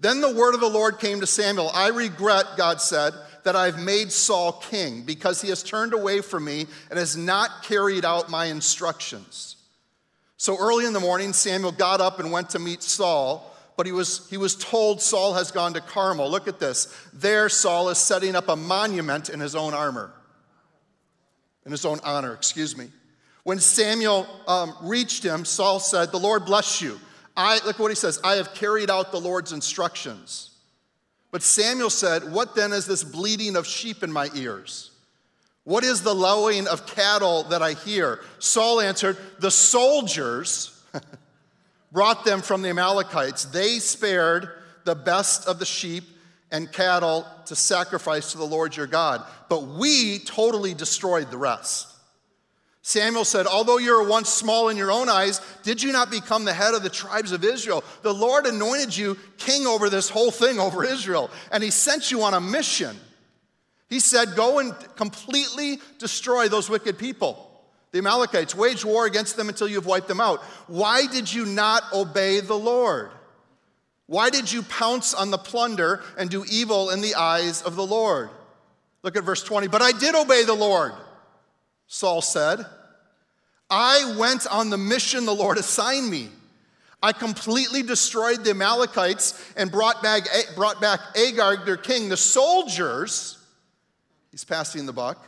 Then 0.00 0.20
the 0.20 0.34
word 0.34 0.54
of 0.54 0.60
the 0.60 0.68
Lord 0.68 0.98
came 0.98 1.20
to 1.20 1.26
Samuel 1.26 1.70
I 1.72 1.88
regret, 1.88 2.46
God 2.56 2.80
said, 2.80 3.14
that 3.44 3.54
I've 3.54 3.78
made 3.78 4.10
Saul 4.10 4.54
king 4.54 5.02
because 5.02 5.40
he 5.40 5.50
has 5.50 5.62
turned 5.62 5.94
away 5.94 6.20
from 6.20 6.44
me 6.44 6.66
and 6.90 6.98
has 6.98 7.16
not 7.16 7.62
carried 7.62 8.04
out 8.04 8.28
my 8.28 8.46
instructions. 8.46 9.55
So 10.36 10.56
early 10.58 10.84
in 10.84 10.92
the 10.92 11.00
morning, 11.00 11.32
Samuel 11.32 11.72
got 11.72 12.00
up 12.00 12.20
and 12.20 12.30
went 12.30 12.50
to 12.50 12.58
meet 12.58 12.82
Saul, 12.82 13.54
but 13.76 13.86
he 13.86 13.92
was, 13.92 14.28
he 14.28 14.36
was 14.36 14.54
told 14.54 15.00
Saul 15.00 15.34
has 15.34 15.50
gone 15.50 15.74
to 15.74 15.80
Carmel. 15.80 16.30
Look 16.30 16.48
at 16.48 16.58
this. 16.58 16.94
There, 17.12 17.48
Saul 17.48 17.88
is 17.88 17.98
setting 17.98 18.36
up 18.36 18.48
a 18.48 18.56
monument 18.56 19.28
in 19.28 19.40
his 19.40 19.54
own 19.54 19.74
armor, 19.74 20.12
in 21.64 21.72
his 21.72 21.84
own 21.84 22.00
honor, 22.04 22.32
excuse 22.34 22.76
me. 22.76 22.88
When 23.44 23.60
Samuel 23.60 24.26
um, 24.48 24.74
reached 24.82 25.22
him, 25.22 25.44
Saul 25.44 25.78
said, 25.78 26.10
The 26.10 26.18
Lord 26.18 26.44
bless 26.44 26.82
you. 26.82 26.98
I, 27.36 27.60
look 27.64 27.78
what 27.78 27.90
he 27.90 27.94
says, 27.94 28.18
I 28.24 28.34
have 28.36 28.54
carried 28.54 28.90
out 28.90 29.12
the 29.12 29.20
Lord's 29.20 29.52
instructions. 29.52 30.50
But 31.30 31.42
Samuel 31.42 31.90
said, 31.90 32.32
What 32.32 32.54
then 32.54 32.72
is 32.72 32.86
this 32.86 33.04
bleating 33.04 33.56
of 33.56 33.66
sheep 33.66 34.02
in 34.02 34.10
my 34.10 34.30
ears? 34.34 34.90
What 35.66 35.82
is 35.82 36.02
the 36.02 36.14
lowing 36.14 36.68
of 36.68 36.86
cattle 36.86 37.42
that 37.44 37.60
I 37.60 37.72
hear? 37.72 38.20
Saul 38.38 38.80
answered, 38.80 39.16
The 39.40 39.50
soldiers 39.50 40.80
brought 41.92 42.24
them 42.24 42.40
from 42.40 42.62
the 42.62 42.68
Amalekites. 42.68 43.46
They 43.46 43.80
spared 43.80 44.48
the 44.84 44.94
best 44.94 45.48
of 45.48 45.58
the 45.58 45.66
sheep 45.66 46.04
and 46.52 46.70
cattle 46.70 47.26
to 47.46 47.56
sacrifice 47.56 48.30
to 48.30 48.38
the 48.38 48.46
Lord 48.46 48.76
your 48.76 48.86
God, 48.86 49.24
but 49.48 49.66
we 49.66 50.20
totally 50.20 50.72
destroyed 50.72 51.32
the 51.32 51.36
rest. 51.36 51.88
Samuel 52.82 53.24
said, 53.24 53.48
Although 53.48 53.78
you 53.78 53.90
were 53.90 54.08
once 54.08 54.28
small 54.28 54.68
in 54.68 54.76
your 54.76 54.92
own 54.92 55.08
eyes, 55.08 55.40
did 55.64 55.82
you 55.82 55.90
not 55.90 56.12
become 56.12 56.44
the 56.44 56.54
head 56.54 56.74
of 56.74 56.84
the 56.84 56.88
tribes 56.88 57.32
of 57.32 57.42
Israel? 57.42 57.82
The 58.02 58.14
Lord 58.14 58.46
anointed 58.46 58.96
you 58.96 59.18
king 59.36 59.66
over 59.66 59.90
this 59.90 60.08
whole 60.08 60.30
thing, 60.30 60.60
over 60.60 60.84
Israel, 60.84 61.28
and 61.50 61.64
he 61.64 61.70
sent 61.70 62.12
you 62.12 62.22
on 62.22 62.34
a 62.34 62.40
mission. 62.40 62.96
He 63.88 64.00
said, 64.00 64.34
Go 64.34 64.58
and 64.58 64.74
completely 64.96 65.78
destroy 65.98 66.48
those 66.48 66.68
wicked 66.68 66.98
people. 66.98 67.42
The 67.92 67.98
Amalekites, 67.98 68.54
wage 68.54 68.84
war 68.84 69.06
against 69.06 69.36
them 69.36 69.48
until 69.48 69.68
you've 69.68 69.86
wiped 69.86 70.08
them 70.08 70.20
out. 70.20 70.42
Why 70.66 71.06
did 71.06 71.32
you 71.32 71.46
not 71.46 71.82
obey 71.92 72.40
the 72.40 72.58
Lord? 72.58 73.10
Why 74.06 74.30
did 74.30 74.52
you 74.52 74.62
pounce 74.62 75.14
on 75.14 75.30
the 75.30 75.38
plunder 75.38 76.02
and 76.18 76.30
do 76.30 76.44
evil 76.48 76.90
in 76.90 77.00
the 77.00 77.14
eyes 77.14 77.62
of 77.62 77.74
the 77.74 77.86
Lord? 77.86 78.30
Look 79.02 79.16
at 79.16 79.24
verse 79.24 79.42
20. 79.42 79.68
But 79.68 79.82
I 79.82 79.92
did 79.92 80.14
obey 80.14 80.44
the 80.44 80.54
Lord, 80.54 80.92
Saul 81.86 82.22
said. 82.22 82.64
I 83.68 84.14
went 84.18 84.46
on 84.46 84.70
the 84.70 84.78
mission 84.78 85.26
the 85.26 85.34
Lord 85.34 85.58
assigned 85.58 86.08
me. 86.08 86.28
I 87.02 87.12
completely 87.12 87.82
destroyed 87.82 88.44
the 88.44 88.50
Amalekites 88.50 89.42
and 89.56 89.70
brought 89.70 90.02
back, 90.02 90.24
brought 90.54 90.80
back 90.80 91.00
Agag, 91.16 91.64
their 91.64 91.76
king. 91.76 92.08
The 92.08 92.16
soldiers 92.16 93.38
He's 94.36 94.44
passing 94.44 94.84
the 94.84 94.92
buck. 94.92 95.26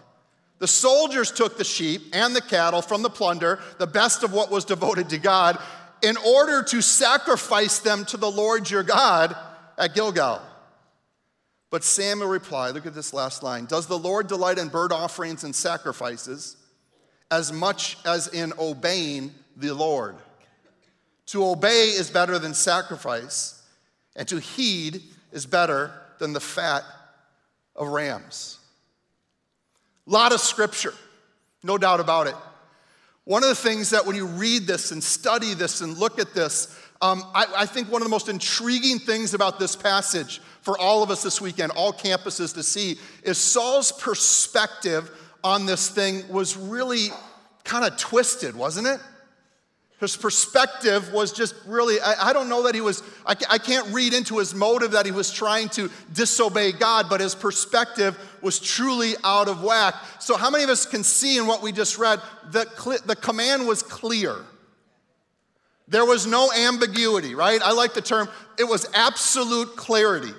The 0.59 0.69
soldiers 0.69 1.33
took 1.33 1.57
the 1.57 1.65
sheep 1.65 2.03
and 2.13 2.37
the 2.37 2.43
cattle 2.43 2.83
from 2.83 3.01
the 3.01 3.09
plunder, 3.09 3.59
the 3.79 3.87
best 3.87 4.23
of 4.23 4.35
what 4.35 4.51
was 4.51 4.67
devoted 4.67 5.09
to 5.09 5.19
God, 5.19 5.59
in 6.03 6.19
order 6.19 6.63
to 6.65 6.83
sacrifice 6.83 7.79
them 7.79 8.05
to 8.05 8.19
the 8.19 8.31
Lord 8.31 8.69
your 8.69 8.83
God 8.83 9.35
at 9.79 9.95
Gilgal. 9.95 10.43
But 11.71 11.85
Samuel 11.85 12.29
replied, 12.29 12.75
look 12.75 12.85
at 12.85 12.95
this 12.95 13.15
last 13.15 13.43
line 13.43 13.65
Does 13.65 13.87
the 13.87 13.99
Lord 13.99 14.27
delight 14.27 14.59
in 14.59 14.69
burnt 14.69 14.93
offerings 14.93 15.43
and 15.43 15.57
sacrifices 15.57 16.59
as 17.31 17.51
much 17.51 17.97
as 18.05 18.29
in 18.29 18.53
obeying 18.59 19.33
the 19.57 19.73
Lord? 19.73 20.17
To 21.29 21.47
obey 21.47 21.85
is 21.97 22.11
better 22.11 22.39
than 22.39 22.53
sacrifice, 22.53 23.63
and 24.15 24.29
to 24.29 24.39
heed 24.39 25.01
is 25.33 25.47
better 25.47 25.93
than 26.19 26.35
the 26.35 26.41
fat 26.41 26.83
of 27.75 27.89
rams. 27.89 28.58
A 30.09 30.11
lot 30.11 30.33
of 30.33 30.41
scripture, 30.41 30.95
no 31.63 31.77
doubt 31.77 32.01
about 32.01 32.29
it. 32.29 32.35
One 33.25 33.43
of 33.43 33.51
the 33.51 33.55
things 33.55 33.91
that 33.91 34.07
when 34.07 34.17
you 34.17 34.27
read 34.27 34.67
this 34.67 34.91
and 34.91 35.05
study 35.05 35.53
this 35.53 35.83
and 35.83 35.99
look 35.99 36.19
at 36.19 36.33
this, 36.33 36.75
um, 37.03 37.23
I, 37.35 37.47
I 37.59 37.67
think 37.67 37.93
one 37.93 38.01
of 38.01 38.07
the 38.07 38.11
most 38.11 38.31
intriguing 38.31 39.01
things 39.01 39.35
about 39.35 39.59
this 39.59 39.77
passage 39.77 40.41
for 40.63 40.79
all 40.79 41.03
of 41.03 41.11
us 41.11 41.23
this 41.23 41.43
weekend, 41.43 41.73
all 41.73 41.93
campuses 41.93 42.55
to 42.55 42.63
see, 42.63 42.99
is 43.23 43.37
Saul's 43.37 43.93
perspective 43.93 45.11
on 45.45 45.67
this 45.67 45.91
thing 45.91 46.27
was 46.29 46.57
really 46.57 47.09
kind 47.65 47.85
of 47.85 47.99
twisted, 47.99 48.57
wasn't 48.57 48.87
it? 48.87 49.01
His 50.01 50.17
perspective 50.17 51.13
was 51.13 51.33
just 51.33 51.57
really, 51.67 52.01
I, 52.01 52.29
I 52.29 52.33
don't 52.33 52.49
know 52.49 52.63
that 52.65 52.75
he 52.75 52.81
was, 52.81 53.03
I, 53.27 53.35
I 53.51 53.59
can't 53.59 53.93
read 53.93 54.15
into 54.15 54.39
his 54.39 54.55
motive 54.55 54.93
that 54.93 55.07
he 55.07 55.13
was 55.13 55.33
trying 55.33 55.71
to 55.71 55.91
disobey 56.13 56.71
God, 56.71 57.07
but 57.11 57.21
his 57.21 57.35
perspective 57.35 58.17
was 58.41 58.61
truly 58.61 59.15
out 59.25 59.49
of 59.49 59.65
whack. 59.65 59.95
So, 60.21 60.37
how 60.37 60.51
many 60.51 60.63
of 60.63 60.71
us 60.71 60.87
can 60.87 61.03
see 61.03 61.37
in 61.37 61.49
what 61.49 61.63
we 61.63 61.73
just 61.73 61.99
read 61.99 62.21
that 62.53 62.77
the 63.07 63.17
command 63.17 63.67
was 63.67 63.83
clear? 63.83 64.37
There 65.89 66.05
was 66.05 66.27
no 66.27 66.53
ambiguity, 66.53 67.35
right? 67.35 67.61
I 67.61 67.73
like 67.73 67.95
the 67.95 68.03
term, 68.03 68.29
it 68.57 68.65
was 68.65 68.89
absolute 68.95 69.75
clarity. 69.75 70.33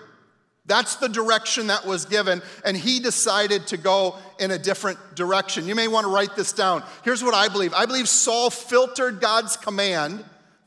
That's 0.70 0.98
the 0.98 1.10
direction 1.10 1.68
that 1.68 1.84
was 1.84 2.06
given, 2.06 2.44
and 2.64 2.78
he 2.78 3.00
decided 3.00 3.66
to 3.68 3.78
go 3.78 4.16
in 4.40 4.52
a 4.52 4.58
different 4.60 5.00
direction. 5.16 5.68
You 5.68 5.74
may 5.74 5.88
want 5.88 6.06
to 6.06 6.14
write 6.14 6.36
this 6.36 6.54
down. 6.54 6.84
Here's 7.04 7.24
what 7.24 7.34
I 7.34 7.48
believe 7.48 7.74
I 7.74 7.88
believe 7.88 8.08
Saul 8.08 8.52
filtered 8.52 9.20
God's 9.20 9.58
command 9.58 10.24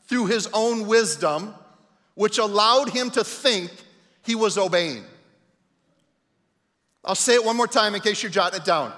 through 0.07 0.25
his 0.25 0.49
own 0.51 0.87
wisdom, 0.87 1.55
which 2.15 2.37
allowed 2.37 2.89
him 2.89 3.11
to 3.11 3.23
think 3.23 3.71
he 4.23 4.35
was 4.35 4.57
obeying. 4.57 5.05
I'll 7.05 7.15
say 7.15 7.35
it 7.35 7.45
one 7.45 7.55
more 7.55 7.65
time 7.65 7.95
in 7.95 8.01
case 8.01 8.21
you're 8.21 8.29
jotting 8.29 8.59
it 8.59 8.65
down. 8.65 8.91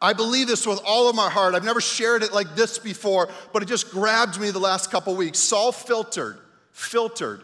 I 0.00 0.12
believe 0.12 0.46
this 0.46 0.68
with 0.68 0.80
all 0.86 1.10
of 1.10 1.16
my 1.16 1.30
heart. 1.30 1.56
I've 1.56 1.64
never 1.64 1.80
shared 1.80 2.22
it 2.22 2.32
like 2.32 2.54
this 2.54 2.78
before, 2.78 3.28
but 3.52 3.64
it 3.64 3.66
just 3.66 3.90
grabbed 3.90 4.40
me 4.40 4.52
the 4.52 4.60
last 4.60 4.92
couple 4.92 5.16
weeks. 5.16 5.40
Saul 5.40 5.72
filtered, 5.72 6.38
filtered 6.70 7.42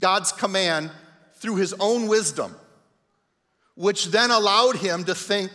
God's 0.00 0.32
command 0.32 0.90
through 1.44 1.56
his 1.56 1.74
own 1.78 2.08
wisdom, 2.08 2.56
which 3.74 4.06
then 4.06 4.30
allowed 4.30 4.76
him 4.76 5.04
to 5.04 5.14
think 5.14 5.52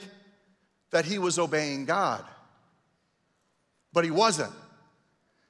that 0.92 1.04
he 1.04 1.18
was 1.18 1.40
obeying 1.40 1.86
God. 1.86 2.24
But 3.92 4.06
he 4.06 4.12
wasn't. 4.12 4.52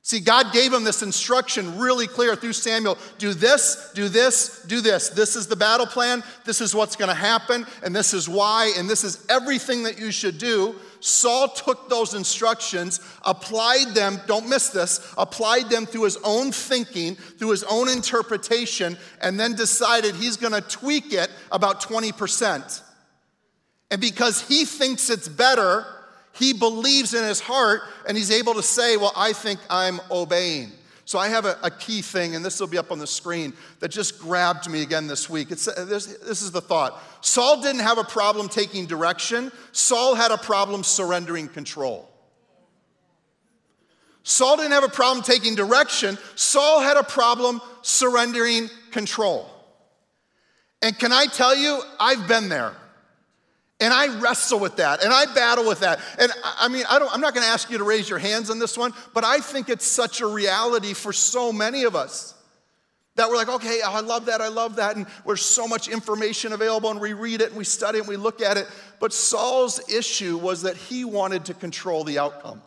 See, 0.01 0.21
God 0.21 0.53
gave 0.53 0.71
him 0.71 0.85
this 0.85 1.01
instruction 1.01 1.77
really 1.77 2.07
clear 2.07 2.37
through 2.37 2.53
Samuel 2.53 2.97
do 3.17 3.33
this, 3.33 3.91
do 3.93 4.07
this, 4.07 4.63
do 4.65 4.79
this. 4.79 5.09
This 5.09 5.35
is 5.35 5.47
the 5.47 5.57
battle 5.57 5.85
plan. 5.85 6.23
This 6.45 6.61
is 6.61 6.73
what's 6.73 6.95
going 6.95 7.09
to 7.09 7.13
happen, 7.13 7.67
and 7.83 7.93
this 7.93 8.13
is 8.13 8.29
why, 8.29 8.71
and 8.77 8.89
this 8.89 9.03
is 9.03 9.25
everything 9.27 9.83
that 9.83 9.99
you 9.99 10.09
should 10.09 10.37
do. 10.37 10.73
Saul 10.99 11.47
took 11.49 11.89
those 11.89 12.13
instructions, 12.13 12.99
applied 13.23 13.93
them, 13.93 14.19
don't 14.27 14.49
miss 14.49 14.69
this, 14.69 15.13
applied 15.17 15.69
them 15.69 15.85
through 15.85 16.03
his 16.03 16.17
own 16.23 16.51
thinking, 16.51 17.15
through 17.15 17.51
his 17.51 17.63
own 17.63 17.89
interpretation, 17.89 18.97
and 19.21 19.39
then 19.39 19.55
decided 19.55 20.15
he's 20.15 20.37
going 20.37 20.53
to 20.53 20.61
tweak 20.61 21.13
it 21.13 21.29
about 21.51 21.81
20%. 21.81 22.81
And 23.91 24.01
because 24.01 24.47
he 24.47 24.65
thinks 24.65 25.09
it's 25.09 25.27
better, 25.27 25.85
he 26.33 26.53
believes 26.53 27.13
in 27.13 27.23
his 27.23 27.39
heart 27.39 27.81
and 28.07 28.15
he's 28.17 28.31
able 28.31 28.53
to 28.55 28.63
say, 28.63 28.97
Well, 28.97 29.13
I 29.15 29.33
think 29.33 29.59
I'm 29.69 29.99
obeying. 30.11 30.71
So 31.09 31.17
I 31.17 31.29
have 31.29 31.45
a, 31.45 31.57
a 31.63 31.71
key 31.71 32.03
thing, 32.03 32.35
and 32.35 32.45
this 32.45 32.59
will 32.59 32.67
be 32.67 32.77
up 32.77 32.91
on 32.91 32.99
the 32.99 33.07
screen, 33.07 33.53
that 33.79 33.89
just 33.89 34.19
grabbed 34.19 34.69
me 34.69 34.83
again 34.83 35.07
this 35.07 35.27
week. 35.27 35.49
It's, 35.49 35.67
uh, 35.67 35.85
this, 35.85 36.05
this 36.05 36.43
is 36.43 36.51
the 36.51 36.61
thought 36.61 37.01
Saul 37.21 37.63
didn't 37.63 37.81
have 37.81 37.97
a 37.97 38.03
problem 38.03 38.47
taking 38.47 38.85
direction, 38.85 39.51
Saul 39.71 40.13
had 40.13 40.29
a 40.29 40.37
problem 40.37 40.83
surrendering 40.83 41.47
control. 41.47 42.07
Saul 44.21 44.57
didn't 44.57 44.73
have 44.73 44.83
a 44.83 44.87
problem 44.87 45.23
taking 45.23 45.55
direction, 45.55 46.15
Saul 46.35 46.79
had 46.79 46.95
a 46.95 47.03
problem 47.03 47.59
surrendering 47.81 48.69
control. 48.91 49.49
And 50.83 50.95
can 50.95 51.11
I 51.11 51.25
tell 51.25 51.55
you, 51.55 51.81
I've 51.99 52.27
been 52.27 52.49
there. 52.49 52.75
And 53.81 53.93
I 53.93 54.19
wrestle 54.19 54.59
with 54.59 54.75
that 54.77 55.03
and 55.03 55.13
I 55.13 55.25
battle 55.33 55.65
with 55.65 55.79
that. 55.79 55.99
And 56.17 56.31
I 56.59 56.67
mean, 56.67 56.83
I 56.89 56.99
don't, 56.99 57.13
I'm 57.13 57.21
not 57.21 57.33
going 57.33 57.45
to 57.45 57.51
ask 57.51 57.69
you 57.69 57.77
to 57.77 57.83
raise 57.83 58.09
your 58.09 58.19
hands 58.19 58.49
on 58.49 58.59
this 58.59 58.77
one, 58.77 58.93
but 59.13 59.23
I 59.23 59.39
think 59.39 59.69
it's 59.69 59.87
such 59.87 60.19
a 60.19 60.27
reality 60.27 60.93
for 60.93 61.13
so 61.13 61.53
many 61.53 61.83
of 61.83 61.95
us 61.95 62.35
that 63.15 63.29
we're 63.29 63.37
like, 63.37 63.49
okay, 63.49 63.79
oh, 63.83 63.93
I 63.93 64.01
love 64.01 64.25
that, 64.25 64.41
I 64.41 64.49
love 64.49 64.77
that. 64.77 64.95
And 64.95 65.05
there's 65.25 65.41
so 65.41 65.67
much 65.67 65.87
information 65.87 66.51
available 66.51 66.89
and 66.89 66.99
we 66.99 67.13
read 67.13 67.41
it 67.41 67.49
and 67.49 67.57
we 67.57 67.63
study 67.63 67.97
it 67.97 68.01
and 68.01 68.09
we 68.09 68.17
look 68.17 68.41
at 68.41 68.57
it. 68.57 68.67
But 68.99 69.13
Saul's 69.13 69.89
issue 69.89 70.37
was 70.37 70.63
that 70.63 70.75
he 70.75 71.05
wanted 71.05 71.45
to 71.45 71.53
control 71.53 72.03
the 72.03 72.19
outcome. 72.19 72.61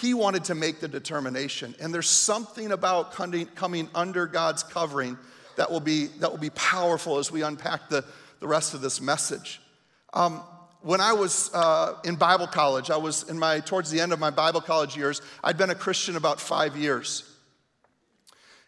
He 0.00 0.14
wanted 0.14 0.44
to 0.44 0.54
make 0.54 0.80
the 0.80 0.88
determination. 0.88 1.74
And 1.80 1.94
there's 1.94 2.10
something 2.10 2.72
about 2.72 3.12
coming 3.12 3.88
under 3.94 4.26
God's 4.26 4.62
covering 4.62 5.16
that 5.56 5.70
will 5.70 5.80
be, 5.80 6.06
that 6.18 6.30
will 6.30 6.38
be 6.38 6.50
powerful 6.50 7.18
as 7.18 7.32
we 7.32 7.42
unpack 7.42 7.88
the 7.88 8.04
the 8.40 8.48
rest 8.48 8.74
of 8.74 8.80
this 8.80 9.00
message. 9.00 9.60
Um, 10.12 10.42
when 10.80 11.00
I 11.00 11.12
was 11.12 11.50
uh, 11.52 11.94
in 12.04 12.16
Bible 12.16 12.46
college, 12.46 12.90
I 12.90 12.96
was 12.96 13.28
in 13.28 13.38
my 13.38 13.60
towards 13.60 13.90
the 13.90 14.00
end 14.00 14.12
of 14.12 14.18
my 14.18 14.30
Bible 14.30 14.60
college 14.60 14.96
years. 14.96 15.20
I'd 15.42 15.58
been 15.58 15.70
a 15.70 15.74
Christian 15.74 16.16
about 16.16 16.40
five 16.40 16.76
years, 16.76 17.24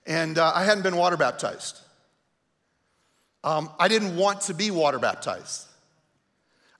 and 0.06 0.38
uh, 0.38 0.52
I 0.54 0.64
hadn't 0.64 0.82
been 0.82 0.96
water 0.96 1.16
baptized. 1.16 1.78
Um, 3.42 3.70
I 3.78 3.88
didn't 3.88 4.16
want 4.16 4.42
to 4.42 4.54
be 4.54 4.70
water 4.70 4.98
baptized. 4.98 5.66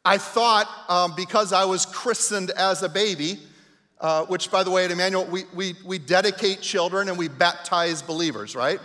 I 0.04 0.18
thought 0.18 0.66
um, 0.88 1.14
because 1.16 1.52
I 1.52 1.64
was 1.64 1.86
christened 1.86 2.50
as 2.50 2.82
a 2.82 2.88
baby, 2.88 3.38
uh, 4.00 4.24
which, 4.26 4.50
by 4.50 4.62
the 4.64 4.70
way, 4.70 4.84
at 4.84 4.90
Emmanuel, 4.90 5.26
we, 5.26 5.44
we, 5.54 5.74
we 5.84 5.98
dedicate 5.98 6.60
children 6.60 7.08
and 7.08 7.18
we 7.18 7.28
baptize 7.28 8.02
believers, 8.02 8.56
right? 8.56 8.80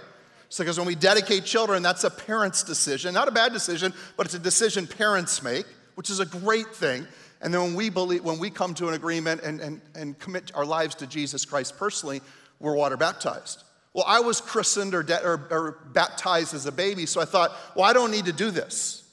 So, 0.50 0.64
because 0.64 0.78
when 0.78 0.88
we 0.88 0.96
dedicate 0.96 1.44
children, 1.46 1.84
that's 1.84 2.04
a 2.04 2.10
parent's 2.10 2.64
decision. 2.64 3.14
Not 3.14 3.28
a 3.28 3.32
bad 3.32 3.52
decision, 3.52 3.94
but 4.16 4.25
it's 4.25 4.36
a 4.36 4.40
decision 4.40 4.88
parents 4.88 5.42
make, 5.42 5.66
which 5.96 6.10
is 6.10 6.20
a 6.20 6.25
great 6.25 6.68
thing. 6.75 7.08
And 7.42 7.54
then 7.54 7.62
when 7.62 7.75
we 7.75 7.90
believe, 7.90 8.24
when 8.24 8.40
we 8.40 8.50
come 8.50 8.74
to 8.75 8.88
an 8.88 8.94
agreement 8.94 9.42
and, 9.42 9.60
and, 9.60 9.82
and 9.96 10.18
commit 10.18 10.52
our 10.56 10.66
lives 10.66 10.96
to 10.96 11.08
Jesus 11.08 11.46
Christ 11.46 11.78
personally, 11.78 12.22
we're 12.60 12.75
water 12.75 12.98
baptized. 12.98 13.64
Well, 13.94 14.06
I 14.08 14.20
was 14.20 14.42
christened 14.42 14.94
or, 14.94 15.04
de- 15.04 15.24
or, 15.24 15.48
or 15.50 15.80
baptized 15.94 16.54
as 16.54 16.66
a 16.66 16.72
baby, 16.72 17.06
so 17.06 17.22
I 17.22 17.25
thought, 17.25 17.52
well, 17.75 17.86
I 17.86 17.94
don't 17.94 18.12
need 18.12 18.25
to 18.25 18.34
do 18.34 18.52
this. 18.52 19.04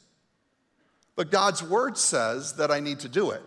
But 1.14 1.30
God's 1.30 1.62
word 1.62 1.96
says 1.98 2.54
that 2.54 2.70
I 2.70 2.80
need 2.80 3.00
to 3.00 3.08
do 3.08 3.30
it. 3.30 3.42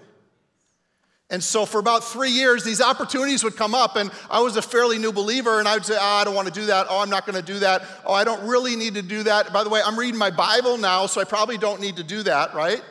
And 1.31 1.43
so 1.43 1.65
for 1.65 1.79
about 1.79 2.03
three 2.03 2.29
years, 2.29 2.63
these 2.63 2.81
opportunities 2.81 3.43
would 3.43 3.55
come 3.55 3.73
up, 3.73 3.95
and 3.95 4.11
I 4.29 4.41
was 4.41 4.57
a 4.57 4.61
fairly 4.61 4.99
new 4.99 5.11
believer, 5.11 5.59
and 5.59 5.67
I 5.67 5.73
would 5.73 5.85
say, 5.85 5.97
oh, 5.99 6.03
I 6.21 6.23
don't 6.23 6.35
want 6.35 6.47
to 6.47 6.53
do 6.53 6.67
that. 6.67 6.85
Oh, 6.87 7.01
I'm 7.01 7.09
not 7.09 7.25
going 7.25 7.35
to 7.35 7.53
do 7.53 7.59
that. 7.59 7.81
Oh, 8.05 8.13
I 8.13 8.23
don't 8.23 8.47
really 8.47 8.75
need 8.75 8.93
to 8.93 9.01
do 9.01 9.23
that. 9.23 9.51
By 9.51 9.63
the 9.63 9.69
way, 9.69 9.81
I'm 9.83 9.97
reading 9.97 10.19
my 10.19 10.29
Bible 10.29 10.77
now, 10.77 11.07
so 11.07 11.19
I 11.19 11.23
probably 11.23 11.57
don't 11.57 11.81
need 11.81 11.95
to 11.97 12.03
do 12.03 12.21
that, 12.23 12.53
right? 12.53 12.81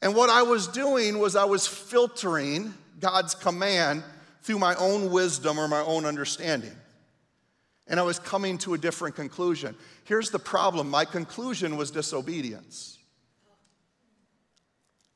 And 0.00 0.14
what 0.14 0.30
I 0.30 0.42
was 0.42 0.68
doing 0.68 1.18
was 1.18 1.36
I 1.36 1.44
was 1.44 1.66
filtering 1.66 2.72
God's 2.98 3.34
command 3.34 4.02
through 4.42 4.58
my 4.58 4.74
own 4.76 5.10
wisdom 5.10 5.58
or 5.58 5.68
my 5.68 5.80
own 5.80 6.06
understanding. 6.06 6.74
And 7.88 8.00
I 8.00 8.04
was 8.04 8.18
coming 8.18 8.56
to 8.58 8.74
a 8.74 8.78
different 8.78 9.16
conclusion. 9.16 9.76
Here's 10.04 10.30
the 10.30 10.38
problem 10.38 10.88
my 10.88 11.04
conclusion 11.04 11.76
was 11.76 11.90
disobedience. 11.90 12.95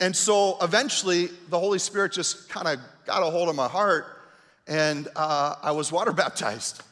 And 0.01 0.17
so 0.17 0.57
eventually, 0.63 1.29
the 1.51 1.59
Holy 1.59 1.79
Spirit 1.79 2.13
just 2.13 2.49
kind 2.49 2.67
of 2.67 2.79
got 3.05 3.23
a 3.23 3.27
hold 3.27 3.51
of 3.51 3.55
my 3.55 3.69
heart, 3.69 4.07
and 4.67 5.07
uh, 5.15 5.57
I 5.63 5.73
was 5.73 5.93
water 5.93 6.13
baptized. 6.25 6.83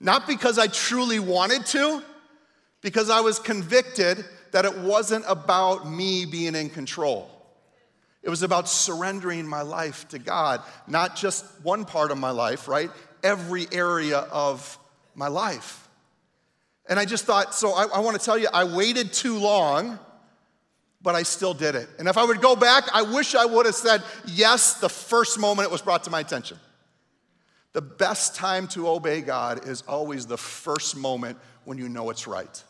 Not 0.00 0.26
because 0.26 0.58
I 0.58 0.66
truly 0.66 1.18
wanted 1.18 1.64
to, 1.66 2.02
because 2.82 3.08
I 3.08 3.20
was 3.20 3.38
convicted 3.38 4.22
that 4.52 4.66
it 4.66 4.76
wasn't 4.78 5.24
about 5.26 5.90
me 5.90 6.26
being 6.26 6.54
in 6.54 6.68
control. 6.68 7.30
It 8.22 8.28
was 8.28 8.42
about 8.42 8.68
surrendering 8.68 9.46
my 9.46 9.62
life 9.62 10.06
to 10.08 10.18
God, 10.18 10.62
not 10.86 11.16
just 11.16 11.44
one 11.62 11.84
part 11.86 12.10
of 12.10 12.18
my 12.18 12.30
life, 12.30 12.68
right? 12.68 12.90
Every 13.22 13.66
area 13.72 14.18
of 14.18 14.78
my 15.14 15.28
life. 15.28 15.88
And 16.86 16.98
I 16.98 17.06
just 17.06 17.24
thought, 17.24 17.54
so 17.54 17.72
I, 17.72 17.84
I 17.86 17.98
want 18.00 18.18
to 18.18 18.24
tell 18.24 18.36
you, 18.36 18.48
I 18.52 18.64
waited 18.64 19.12
too 19.12 19.38
long 19.38 19.98
but 21.04 21.14
I 21.14 21.22
still 21.22 21.52
did 21.52 21.74
it. 21.76 21.88
And 21.98 22.08
if 22.08 22.16
I 22.16 22.24
would 22.24 22.40
go 22.40 22.56
back, 22.56 22.84
I 22.92 23.02
wish 23.02 23.34
I 23.34 23.44
would 23.44 23.66
have 23.66 23.74
said 23.74 24.02
yes 24.26 24.80
the 24.80 24.88
first 24.88 25.38
moment 25.38 25.68
it 25.68 25.70
was 25.70 25.82
brought 25.82 26.02
to 26.04 26.10
my 26.10 26.20
attention. 26.20 26.58
The 27.74 27.82
best 27.82 28.34
time 28.34 28.66
to 28.68 28.88
obey 28.88 29.20
God 29.20 29.68
is 29.68 29.82
always 29.86 30.26
the 30.26 30.38
first 30.38 30.96
moment 30.96 31.38
when 31.66 31.76
you 31.76 31.90
know 31.90 32.08
it's 32.08 32.26
right. 32.26 32.64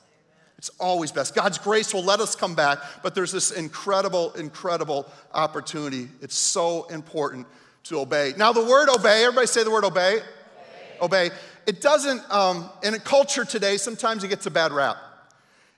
It's 0.58 0.70
always 0.80 1.12
best. 1.12 1.34
God's 1.34 1.58
grace 1.58 1.94
will 1.94 2.02
let 2.02 2.20
us 2.20 2.34
come 2.34 2.54
back, 2.54 2.78
but 3.02 3.14
there's 3.14 3.30
this 3.30 3.52
incredible, 3.52 4.32
incredible 4.32 5.06
opportunity. 5.32 6.08
It's 6.20 6.36
so 6.36 6.84
important 6.86 7.46
to 7.84 8.00
obey. 8.00 8.32
Now, 8.36 8.52
the 8.52 8.64
word 8.64 8.88
obey, 8.88 9.24
everybody 9.24 9.46
say 9.46 9.62
the 9.62 9.70
word 9.70 9.84
obey. 9.84 10.20
Obey. 11.00 11.28
obey. 11.28 11.36
It 11.66 11.80
doesn't, 11.80 12.22
um, 12.32 12.68
in 12.82 12.94
a 12.94 12.98
culture 12.98 13.44
today, 13.44 13.76
sometimes 13.76 14.24
it 14.24 14.28
gets 14.28 14.46
a 14.46 14.50
bad 14.50 14.72
rap. 14.72 14.96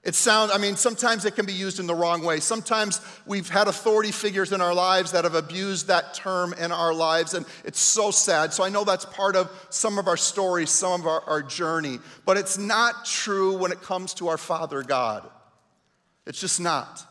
It 0.06 0.14
sounds, 0.14 0.52
I 0.54 0.58
mean, 0.58 0.76
sometimes 0.76 1.24
it 1.24 1.34
can 1.34 1.46
be 1.46 1.52
used 1.52 1.80
in 1.80 1.88
the 1.88 1.94
wrong 1.94 2.22
way. 2.22 2.38
Sometimes 2.38 3.00
we've 3.26 3.48
had 3.48 3.66
authority 3.66 4.12
figures 4.12 4.52
in 4.52 4.60
our 4.60 4.72
lives 4.72 5.10
that 5.10 5.24
have 5.24 5.34
abused 5.34 5.88
that 5.88 6.14
term 6.14 6.52
in 6.52 6.70
our 6.70 6.94
lives, 6.94 7.34
and 7.34 7.44
it's 7.64 7.80
so 7.80 8.12
sad. 8.12 8.52
So 8.52 8.62
I 8.62 8.68
know 8.68 8.84
that's 8.84 9.04
part 9.04 9.34
of 9.34 9.50
some 9.68 9.98
of 9.98 10.06
our 10.06 10.16
stories, 10.16 10.70
some 10.70 11.00
of 11.00 11.08
our, 11.08 11.22
our 11.22 11.42
journey, 11.42 11.98
but 12.24 12.36
it's 12.36 12.56
not 12.56 13.04
true 13.04 13.58
when 13.58 13.72
it 13.72 13.82
comes 13.82 14.14
to 14.14 14.28
our 14.28 14.38
Father 14.38 14.84
God. 14.84 15.28
It's 16.24 16.40
just 16.40 16.60
not. 16.60 17.04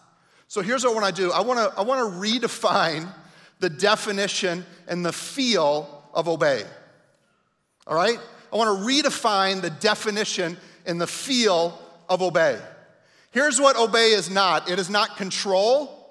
So 0.48 0.62
here's 0.62 0.86
what 0.86 0.92
I 0.92 1.02
want 1.02 1.14
to 1.14 1.22
do 1.22 1.34
I 1.34 1.42
want 1.42 1.60
to 1.60 1.78
I 1.78 1.82
want 1.82 2.14
to 2.14 2.18
redefine 2.18 3.14
the 3.60 3.70
definition 3.70 4.66
and 4.88 5.06
the 5.06 5.12
feel 5.12 6.02
of 6.14 6.30
obey. 6.30 6.64
All 7.88 7.96
right? 7.98 8.20
I 8.54 8.56
want 8.56 8.80
to 8.80 8.86
redefine 8.86 9.60
the 9.60 9.70
definition 9.70 10.56
and 10.86 11.02
the 11.02 11.08
feel 11.08 11.78
of 12.08 12.22
obey. 12.22 12.58
Here's 13.36 13.60
what 13.60 13.76
obey 13.76 14.12
is 14.12 14.30
not 14.30 14.70
it 14.70 14.80
is 14.80 14.90
not 14.90 15.18
control, 15.18 16.10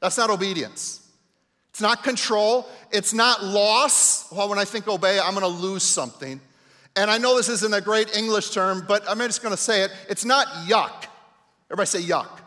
that's 0.00 0.16
not 0.16 0.30
obedience. 0.30 1.06
It's 1.68 1.82
not 1.82 2.02
control, 2.02 2.66
it's 2.90 3.12
not 3.12 3.44
loss. 3.44 4.32
Well, 4.32 4.48
when 4.48 4.58
I 4.58 4.64
think 4.64 4.88
obey, 4.88 5.20
I'm 5.20 5.34
gonna 5.34 5.46
lose 5.46 5.82
something. 5.82 6.40
And 6.96 7.10
I 7.10 7.18
know 7.18 7.36
this 7.36 7.50
isn't 7.50 7.74
a 7.74 7.82
great 7.82 8.16
English 8.16 8.48
term, 8.48 8.86
but 8.88 9.04
I'm 9.06 9.18
just 9.18 9.42
gonna 9.42 9.58
say 9.58 9.82
it. 9.82 9.90
It's 10.08 10.24
not 10.24 10.46
yuck. 10.66 11.04
Everybody 11.70 11.86
say 11.86 12.00
yuck. 12.00 12.40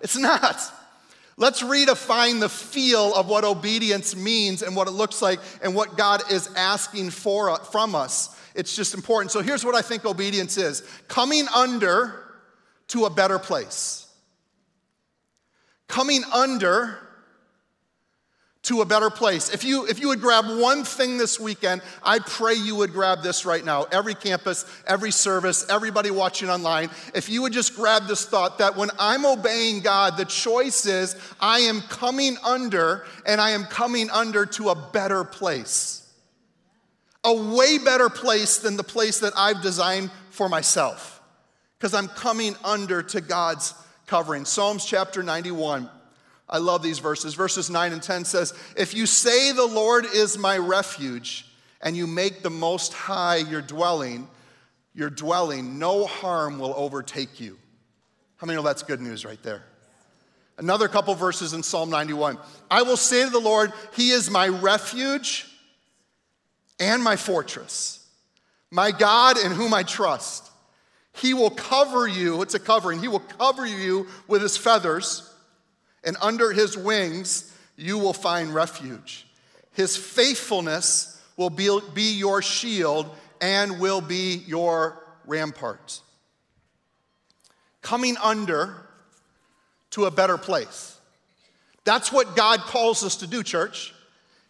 It's 0.00 0.16
not. 0.16 0.58
Let's 1.36 1.62
redefine 1.62 2.40
the 2.40 2.48
feel 2.48 3.14
of 3.14 3.28
what 3.28 3.44
obedience 3.44 4.16
means 4.16 4.62
and 4.62 4.74
what 4.74 4.88
it 4.88 4.92
looks 4.92 5.20
like 5.20 5.40
and 5.62 5.74
what 5.74 5.98
God 5.98 6.22
is 6.32 6.48
asking 6.56 7.10
for, 7.10 7.54
from 7.64 7.94
us. 7.94 8.34
it's 8.54 8.74
just 8.74 8.94
important. 8.94 9.30
So 9.30 9.42
here's 9.42 9.62
what 9.62 9.74
I 9.74 9.82
think 9.82 10.06
obedience 10.06 10.56
is 10.56 10.82
coming 11.06 11.46
under 11.54 12.23
to 12.88 13.04
a 13.04 13.10
better 13.10 13.38
place. 13.38 14.06
Coming 15.88 16.22
under 16.32 16.98
to 18.64 18.80
a 18.80 18.86
better 18.86 19.10
place. 19.10 19.52
If 19.52 19.62
you, 19.62 19.86
if 19.86 20.00
you 20.00 20.08
would 20.08 20.20
grab 20.20 20.46
one 20.46 20.84
thing 20.84 21.18
this 21.18 21.38
weekend, 21.38 21.82
I 22.02 22.18
pray 22.18 22.54
you 22.54 22.76
would 22.76 22.92
grab 22.92 23.22
this 23.22 23.44
right 23.44 23.64
now. 23.64 23.84
Every 23.92 24.14
campus, 24.14 24.64
every 24.86 25.10
service, 25.10 25.66
everybody 25.68 26.10
watching 26.10 26.48
online, 26.48 26.90
if 27.14 27.28
you 27.28 27.42
would 27.42 27.52
just 27.52 27.76
grab 27.76 28.06
this 28.06 28.24
thought 28.24 28.58
that 28.58 28.74
when 28.74 28.90
I'm 28.98 29.26
obeying 29.26 29.80
God, 29.80 30.16
the 30.16 30.24
choice 30.24 30.86
is 30.86 31.14
I 31.40 31.60
am 31.60 31.82
coming 31.82 32.36
under 32.42 33.04
and 33.26 33.40
I 33.40 33.50
am 33.50 33.64
coming 33.64 34.08
under 34.10 34.46
to 34.46 34.70
a 34.70 34.74
better 34.74 35.24
place. 35.24 36.00
A 37.22 37.34
way 37.34 37.78
better 37.78 38.08
place 38.08 38.58
than 38.58 38.76
the 38.76 38.84
place 38.84 39.20
that 39.20 39.32
I've 39.36 39.62
designed 39.62 40.10
for 40.30 40.48
myself. 40.48 41.13
Because 41.84 41.92
I'm 41.92 42.08
coming 42.08 42.56
under 42.64 43.02
to 43.02 43.20
God's 43.20 43.74
covering. 44.06 44.46
Psalms 44.46 44.86
chapter 44.86 45.22
91. 45.22 45.90
I 46.48 46.56
love 46.56 46.82
these 46.82 46.98
verses. 46.98 47.34
Verses 47.34 47.68
9 47.68 47.92
and 47.92 48.02
10 48.02 48.24
says, 48.24 48.54
If 48.74 48.94
you 48.94 49.04
say 49.04 49.52
the 49.52 49.66
Lord 49.66 50.06
is 50.06 50.38
my 50.38 50.56
refuge, 50.56 51.46
and 51.82 51.94
you 51.94 52.06
make 52.06 52.42
the 52.42 52.48
most 52.48 52.94
high 52.94 53.36
your 53.36 53.60
dwelling, 53.60 54.28
your 54.94 55.10
dwelling, 55.10 55.78
no 55.78 56.06
harm 56.06 56.58
will 56.58 56.72
overtake 56.74 57.38
you. 57.38 57.58
How 58.38 58.46
many 58.46 58.56
know 58.56 58.62
that's 58.62 58.82
good 58.82 59.02
news 59.02 59.26
right 59.26 59.42
there? 59.42 59.62
Another 60.56 60.88
couple 60.88 61.14
verses 61.14 61.52
in 61.52 61.62
Psalm 61.62 61.90
91. 61.90 62.38
I 62.70 62.80
will 62.80 62.96
say 62.96 63.24
to 63.24 63.30
the 63.30 63.38
Lord, 63.38 63.74
He 63.94 64.08
is 64.08 64.30
my 64.30 64.48
refuge 64.48 65.46
and 66.80 67.04
my 67.04 67.16
fortress, 67.16 68.08
my 68.70 68.90
God 68.90 69.36
in 69.36 69.52
whom 69.52 69.74
I 69.74 69.82
trust. 69.82 70.52
He 71.14 71.32
will 71.32 71.50
cover 71.50 72.06
you, 72.06 72.42
it's 72.42 72.54
a 72.54 72.58
covering, 72.58 73.00
He 73.00 73.08
will 73.08 73.20
cover 73.20 73.66
you 73.66 74.08
with 74.26 74.42
His 74.42 74.56
feathers 74.56 75.30
and 76.04 76.16
under 76.20 76.52
his 76.52 76.76
wings 76.76 77.52
you 77.76 77.98
will 77.98 78.12
find 78.12 78.54
refuge. 78.54 79.26
His 79.72 79.96
faithfulness 79.96 81.20
will 81.36 81.50
be, 81.50 81.76
be 81.94 82.14
your 82.14 82.42
shield 82.42 83.10
and 83.40 83.80
will 83.80 84.00
be 84.00 84.42
your 84.46 85.02
rampart. 85.26 86.00
Coming 87.82 88.16
under 88.22 88.76
to 89.90 90.04
a 90.04 90.10
better 90.10 90.38
place. 90.38 90.96
That's 91.84 92.12
what 92.12 92.36
God 92.36 92.60
calls 92.60 93.04
us 93.04 93.16
to 93.16 93.26
do, 93.26 93.42
church, 93.42 93.92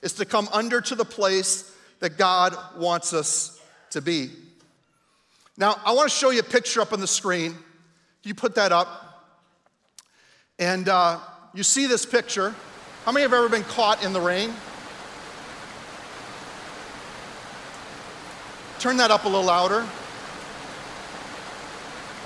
is 0.03 0.15
to 0.15 0.25
come 0.25 0.49
under 0.53 0.81
to 0.83 0.95
the 0.95 1.05
place 1.05 1.71
that 2.01 2.19
God 2.19 2.57
wants 2.77 3.13
us 3.13 3.59
to 3.91 4.01
be. 4.01 4.31
Now, 5.57 5.81
I 5.85 5.93
want 5.93 6.11
to 6.11 6.15
show 6.15 6.31
you 6.31 6.41
a 6.41 6.45
picture 6.45 6.81
up 6.81 6.93
on 6.93 7.01
the 7.01 7.07
screen. 7.07 7.55
You 8.25 8.35
put 8.35 8.57
that 8.57 8.73
up. 8.73 9.33
And 10.59 10.89
uh, 10.89 11.21
you 11.55 11.63
see 11.63 11.87
this 11.87 12.05
picture. 12.05 12.55
How 13.05 13.13
many 13.13 13.23
have 13.23 13.33
ever 13.33 13.49
been 13.49 13.63
caught 13.65 14.05
in 14.05 14.13
the 14.13 14.21
rain? 14.21 14.53
Turn 18.81 18.97
that 18.97 19.11
up 19.11 19.25
a 19.25 19.29
little 19.29 19.45
louder. 19.45 19.87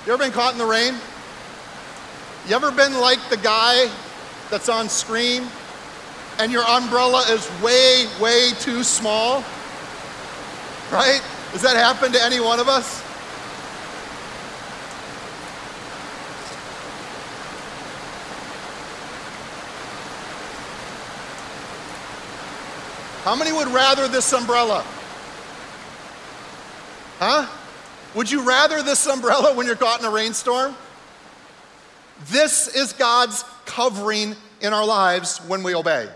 You 0.05 0.13
ever 0.13 0.23
been 0.23 0.31
caught 0.31 0.53
in 0.53 0.57
the 0.57 0.65
rain? 0.65 0.95
You 2.47 2.55
ever 2.55 2.71
been 2.71 2.95
like 2.99 3.19
the 3.29 3.37
guy 3.37 3.91
that's 4.49 4.69
on 4.69 4.89
screen 4.89 5.47
and 6.39 6.51
your 6.51 6.63
umbrella 6.63 7.25
is 7.29 7.47
way, 7.61 8.07
way 8.19 8.51
too 8.59 8.83
small? 8.83 9.43
Right? 10.91 11.21
Does 11.51 11.61
that 11.61 11.75
happen 11.75 12.11
to 12.13 12.23
any 12.23 12.39
one 12.39 12.59
of 12.59 12.67
us? 12.67 13.03
How 23.29 23.35
many 23.35 23.51
would 23.51 23.67
rather 23.67 24.07
this 24.07 24.33
umbrella? 24.33 24.83
Huh? 27.19 27.45
Would 28.15 28.31
you 28.31 28.41
rather 28.41 28.81
this 28.81 29.05
umbrella 29.05 29.53
when 29.53 29.67
you're 29.67 29.75
caught 29.75 29.99
in 29.99 30.05
a 30.07 30.09
rainstorm? 30.09 30.75
This 32.31 32.75
is 32.75 32.91
God's 32.93 33.45
covering 33.67 34.35
in 34.61 34.73
our 34.73 34.83
lives 34.83 35.37
when 35.47 35.61
we 35.61 35.75
obey. 35.75 36.09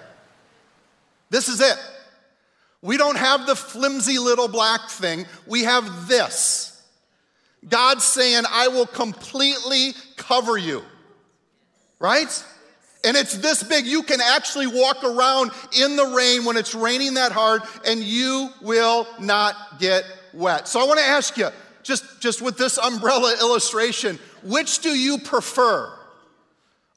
This 1.30 1.49
is 1.49 1.62
it. 1.62 1.78
We 2.82 2.97
don't 2.97 3.19
have 3.19 3.45
the 3.45 3.56
flimsy 3.56 4.17
little 4.17 4.47
black 4.47 4.89
thing, 4.89 5.28
we 5.45 5.65
have 5.65 6.08
this. 6.08 6.84
God's 7.69 8.04
saying, 8.04 8.45
I 8.49 8.69
will 8.69 8.88
completely 8.88 9.93
cover 10.17 10.58
you. 10.58 10.82
Right? 11.99 12.43
And 13.06 13.18
it's 13.18 13.36
this 13.38 13.63
big, 13.63 13.86
you 13.86 14.02
can 14.04 14.22
actually 14.22 14.68
walk 14.68 15.04
around 15.04 15.52
in 15.78 15.98
the 15.98 16.06
rain 16.06 16.46
when 16.46 16.56
it's 16.56 16.74
raining 16.74 17.16
that 17.16 17.34
hard 17.34 17.62
and 17.86 18.02
you 18.02 18.50
will 18.62 19.06
not 19.20 19.56
get 19.80 20.06
wet. 20.34 20.68
So 20.70 20.80
I 20.80 20.86
want 20.86 21.00
to 21.00 21.06
ask 21.06 21.38
you, 21.38 21.50
just, 21.84 22.22
just 22.22 22.42
with 22.42 22.58
this 22.58 22.78
umbrella 22.78 23.36
illustration, 23.42 24.18
which 24.44 24.80
do 24.80 24.89
you 24.89 25.18
prefer? 25.18 25.92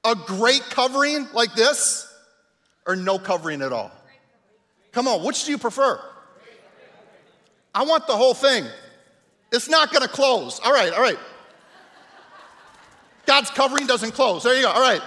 A 0.04 0.14
great 0.14 0.62
covering 0.70 1.26
like 1.32 1.54
this 1.54 2.06
or 2.86 2.94
no 2.94 3.18
covering 3.18 3.60
at 3.62 3.72
all? 3.72 3.90
Come 4.92 5.08
on, 5.08 5.24
which 5.24 5.44
do 5.44 5.50
you 5.50 5.58
prefer? 5.58 6.00
I 7.74 7.82
want 7.82 8.06
the 8.06 8.16
whole 8.16 8.32
thing. 8.32 8.64
It's 9.52 9.68
not 9.68 9.92
going 9.92 10.02
to 10.02 10.08
close. 10.08 10.60
All 10.64 10.72
right, 10.72 10.92
all 10.92 11.02
right. 11.02 11.18
God's 13.26 13.50
covering 13.50 13.86
doesn't 13.86 14.12
close. 14.12 14.44
There 14.44 14.54
you 14.54 14.62
go. 14.62 14.70
All 14.70 14.80
right. 14.80 15.02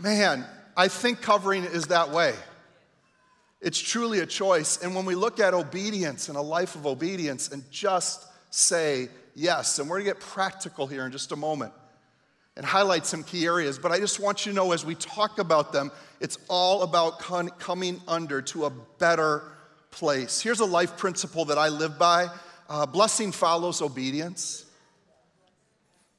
Man, 0.00 0.46
I 0.78 0.88
think 0.88 1.20
covering 1.20 1.64
is 1.64 1.88
that 1.88 2.10
way. 2.10 2.34
It's 3.60 3.78
truly 3.78 4.20
a 4.20 4.26
choice. 4.26 4.82
And 4.82 4.94
when 4.94 5.04
we 5.04 5.14
look 5.14 5.38
at 5.40 5.52
obedience 5.52 6.28
and 6.28 6.38
a 6.38 6.40
life 6.40 6.74
of 6.74 6.86
obedience 6.86 7.50
and 7.50 7.70
just 7.70 8.24
say 8.48 9.08
yes, 9.34 9.78
and 9.78 9.90
we're 9.90 9.98
gonna 9.98 10.10
get 10.10 10.20
practical 10.20 10.86
here 10.86 11.04
in 11.04 11.12
just 11.12 11.32
a 11.32 11.36
moment 11.36 11.74
and 12.56 12.64
highlight 12.64 13.04
some 13.04 13.22
key 13.22 13.44
areas, 13.44 13.78
but 13.78 13.92
I 13.92 13.98
just 13.98 14.18
want 14.18 14.46
you 14.46 14.52
to 14.52 14.56
know 14.56 14.72
as 14.72 14.86
we 14.86 14.94
talk 14.94 15.38
about 15.38 15.70
them, 15.70 15.92
it's 16.18 16.38
all 16.48 16.82
about 16.82 17.18
con- 17.18 17.50
coming 17.58 18.00
under 18.08 18.40
to 18.40 18.64
a 18.64 18.70
better 18.70 19.42
place. 19.90 20.40
Here's 20.40 20.60
a 20.60 20.64
life 20.64 20.96
principle 20.96 21.44
that 21.46 21.58
I 21.58 21.68
live 21.68 21.98
by 21.98 22.28
uh, 22.70 22.86
blessing 22.86 23.32
follows 23.32 23.82
obedience. 23.82 24.64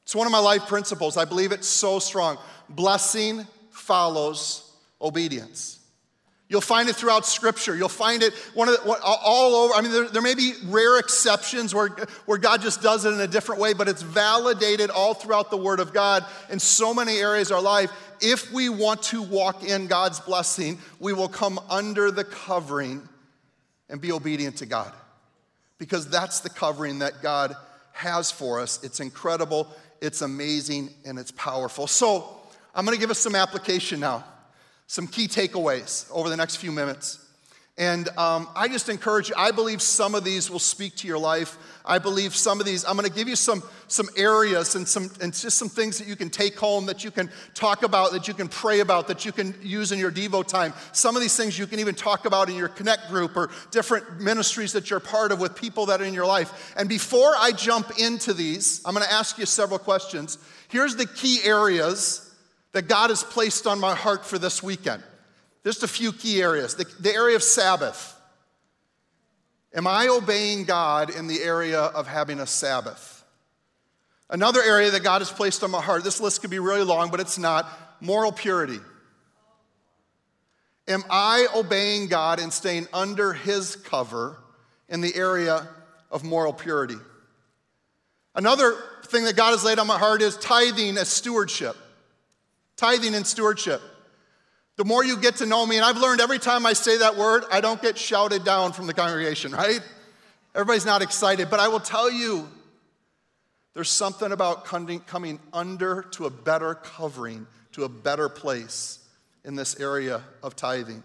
It's 0.03 0.13
one 0.13 0.27
of 0.27 0.31
my 0.31 0.39
life 0.39 0.67
principles. 0.67 1.17
I 1.17 1.25
believe 1.25 1.51
it's 1.51 1.67
so 1.67 1.97
strong. 1.97 2.37
Blessing 2.69 3.47
follows 3.71 4.71
obedience. 5.01 5.79
You'll 6.51 6.59
find 6.59 6.89
it 6.89 6.97
throughout 6.97 7.25
Scripture. 7.25 7.77
You'll 7.77 7.87
find 7.87 8.21
it 8.21 8.33
one 8.53 8.67
of 8.67 8.75
the, 8.75 8.99
all 9.01 9.55
over. 9.55 9.73
I 9.73 9.79
mean, 9.79 9.93
there, 9.93 10.09
there, 10.09 10.21
may 10.21 10.35
be 10.35 10.51
rare 10.65 10.99
exceptions 10.99 11.73
where, 11.73 11.87
where 12.25 12.37
God 12.37 12.61
just 12.61 12.81
does 12.81 13.05
it 13.05 13.13
in 13.13 13.21
a 13.21 13.27
different 13.27 13.61
way, 13.61 13.71
but 13.71 13.87
it's 13.87 14.01
validated 14.01 14.89
all 14.89 15.13
throughout 15.13 15.49
the 15.49 15.55
Word 15.55 15.79
of 15.79 15.93
God 15.93 16.25
in 16.49 16.59
so 16.59 16.93
many 16.93 17.19
areas 17.19 17.51
of 17.51 17.55
our 17.55 17.63
life. 17.63 17.89
If 18.19 18.51
we 18.51 18.67
want 18.67 19.01
to 19.03 19.21
walk 19.21 19.63
in 19.63 19.87
God's 19.87 20.19
blessing, 20.19 20.77
we 20.99 21.13
will 21.13 21.29
come 21.29 21.57
under 21.69 22.11
the 22.11 22.25
covering 22.25 23.07
and 23.89 24.01
be 24.01 24.11
obedient 24.11 24.57
to 24.57 24.65
God. 24.65 24.91
Because 25.77 26.09
that's 26.09 26.41
the 26.41 26.49
covering 26.49 26.99
that 26.99 27.21
God 27.21 27.55
has 27.93 28.29
for 28.29 28.59
us. 28.59 28.83
It's 28.83 28.99
incredible, 28.99 29.73
it's 30.01 30.21
amazing, 30.21 30.89
and 31.05 31.17
it's 31.17 31.31
powerful. 31.31 31.87
So, 31.87 32.40
I'm 32.73 32.85
going 32.85 32.95
to 32.95 32.99
give 32.99 33.11
us 33.11 33.19
some 33.19 33.35
application 33.35 33.99
now, 33.99 34.23
some 34.87 35.07
key 35.07 35.27
takeaways 35.27 36.09
over 36.11 36.29
the 36.29 36.37
next 36.37 36.57
few 36.57 36.71
minutes. 36.71 37.21
And 37.77 38.09
um, 38.17 38.49
I 38.55 38.67
just 38.67 38.89
encourage 38.89 39.29
you, 39.29 39.35
I 39.37 39.51
believe 39.51 39.81
some 39.81 40.13
of 40.13 40.23
these 40.23 40.51
will 40.51 40.59
speak 40.59 40.95
to 40.97 41.07
your 41.07 41.17
life. 41.17 41.57
I 41.83 41.99
believe 41.99 42.35
some 42.35 42.59
of 42.59 42.65
these, 42.65 42.85
I'm 42.85 42.95
going 42.95 43.07
to 43.07 43.15
give 43.15 43.27
you 43.27 43.35
some, 43.35 43.63
some 43.87 44.07
areas 44.15 44.75
and, 44.75 44.87
some, 44.87 45.09
and 45.21 45.33
just 45.33 45.57
some 45.57 45.69
things 45.69 45.97
that 45.97 46.07
you 46.07 46.15
can 46.15 46.29
take 46.29 46.59
home, 46.59 46.85
that 46.85 47.03
you 47.03 47.11
can 47.11 47.31
talk 47.53 47.81
about, 47.83 48.11
that 48.11 48.27
you 48.27 48.33
can 48.33 48.49
pray 48.49 48.81
about, 48.81 49.07
that 49.07 49.25
you 49.25 49.31
can 49.31 49.55
use 49.63 49.91
in 49.91 49.99
your 49.99 50.11
Devo 50.11 50.45
time. 50.45 50.73
Some 50.91 51.15
of 51.15 51.21
these 51.21 51.35
things 51.35 51.57
you 51.57 51.65
can 51.65 51.79
even 51.79 51.95
talk 51.95 52.25
about 52.25 52.49
in 52.49 52.55
your 52.55 52.67
Connect 52.67 53.07
group 53.07 53.35
or 53.35 53.49
different 53.71 54.19
ministries 54.19 54.73
that 54.73 54.89
you're 54.89 54.99
part 54.99 55.31
of 55.31 55.39
with 55.39 55.55
people 55.55 55.87
that 55.87 56.01
are 56.01 56.05
in 56.05 56.13
your 56.13 56.27
life. 56.27 56.73
And 56.77 56.87
before 56.87 57.33
I 57.35 57.51
jump 57.51 57.97
into 57.97 58.33
these, 58.33 58.81
I'm 58.85 58.93
going 58.93 59.07
to 59.07 59.13
ask 59.13 59.39
you 59.39 59.45
several 59.45 59.79
questions. 59.79 60.37
Here's 60.67 60.97
the 60.97 61.07
key 61.07 61.39
areas 61.43 62.30
that 62.73 62.87
God 62.87 63.09
has 63.09 63.23
placed 63.23 63.67
on 63.67 63.79
my 63.79 63.95
heart 63.95 64.25
for 64.25 64.37
this 64.37 64.63
weekend. 64.63 65.03
Just 65.63 65.83
a 65.83 65.87
few 65.87 66.11
key 66.13 66.41
areas. 66.41 66.75
The, 66.75 66.85
the, 66.99 67.13
area 67.13 67.35
of 67.35 67.43
Sabbath. 67.43 68.15
Am 69.73 69.85
I 69.85 70.07
obeying 70.07 70.65
God 70.65 71.09
in 71.09 71.27
the 71.27 71.41
area 71.41 71.79
of 71.79 72.07
having 72.07 72.39
a 72.39 72.47
Sabbath? 72.47 73.23
Another 74.29 74.61
area 74.61 74.91
that 74.91 75.03
God 75.03 75.19
has 75.19 75.29
placed 75.29 75.63
on 75.63 75.71
my 75.71 75.81
heart, 75.81 76.03
this 76.03 76.21
list 76.21 76.41
could 76.41 76.49
be 76.49 76.59
really 76.59 76.83
long, 76.83 77.11
but 77.11 77.19
it's 77.19 77.37
not 77.37 77.67
moral 77.99 78.31
purity. 78.31 78.79
Am 80.87 81.03
I 81.09 81.47
obeying 81.55 82.07
God 82.07 82.39
and 82.39 82.51
staying 82.51 82.87
under 82.93 83.33
His 83.33 83.75
cover 83.75 84.37
in 84.89 85.01
the 85.01 85.13
area 85.15 85.67
of 86.09 86.23
moral 86.23 86.53
purity? 86.53 86.97
Another 88.33 88.75
thing 89.05 89.25
that 89.25 89.35
God 89.35 89.51
has 89.51 89.63
laid 89.63 89.79
on 89.79 89.87
my 89.87 89.97
heart 89.97 90.21
is 90.21 90.37
tithing 90.37 90.97
as 90.97 91.09
stewardship. 91.09 91.75
Tithing 92.77 93.15
and 93.15 93.25
stewardship. 93.25 93.81
The 94.77 94.85
more 94.85 95.03
you 95.03 95.17
get 95.17 95.37
to 95.37 95.45
know 95.45 95.65
me, 95.65 95.75
and 95.75 95.85
I've 95.85 95.97
learned 95.97 96.21
every 96.21 96.39
time 96.39 96.65
I 96.65 96.73
say 96.73 96.97
that 96.97 97.15
word, 97.15 97.43
I 97.51 97.61
don't 97.61 97.81
get 97.81 97.97
shouted 97.97 98.43
down 98.43 98.73
from 98.73 98.87
the 98.87 98.93
congregation, 98.93 99.51
right? 99.51 99.81
Everybody's 100.55 100.85
not 100.85 101.01
excited, 101.01 101.49
but 101.49 101.59
I 101.59 101.67
will 101.67 101.79
tell 101.79 102.09
you 102.09 102.47
there's 103.73 103.89
something 103.89 104.31
about 104.31 104.65
coming 104.65 105.39
under 105.53 106.03
to 106.11 106.25
a 106.25 106.29
better 106.29 106.75
covering, 106.75 107.47
to 107.73 107.83
a 107.83 107.89
better 107.89 108.27
place 108.27 108.99
in 109.45 109.55
this 109.55 109.79
area 109.79 110.23
of 110.43 110.55
tithing. 110.55 111.03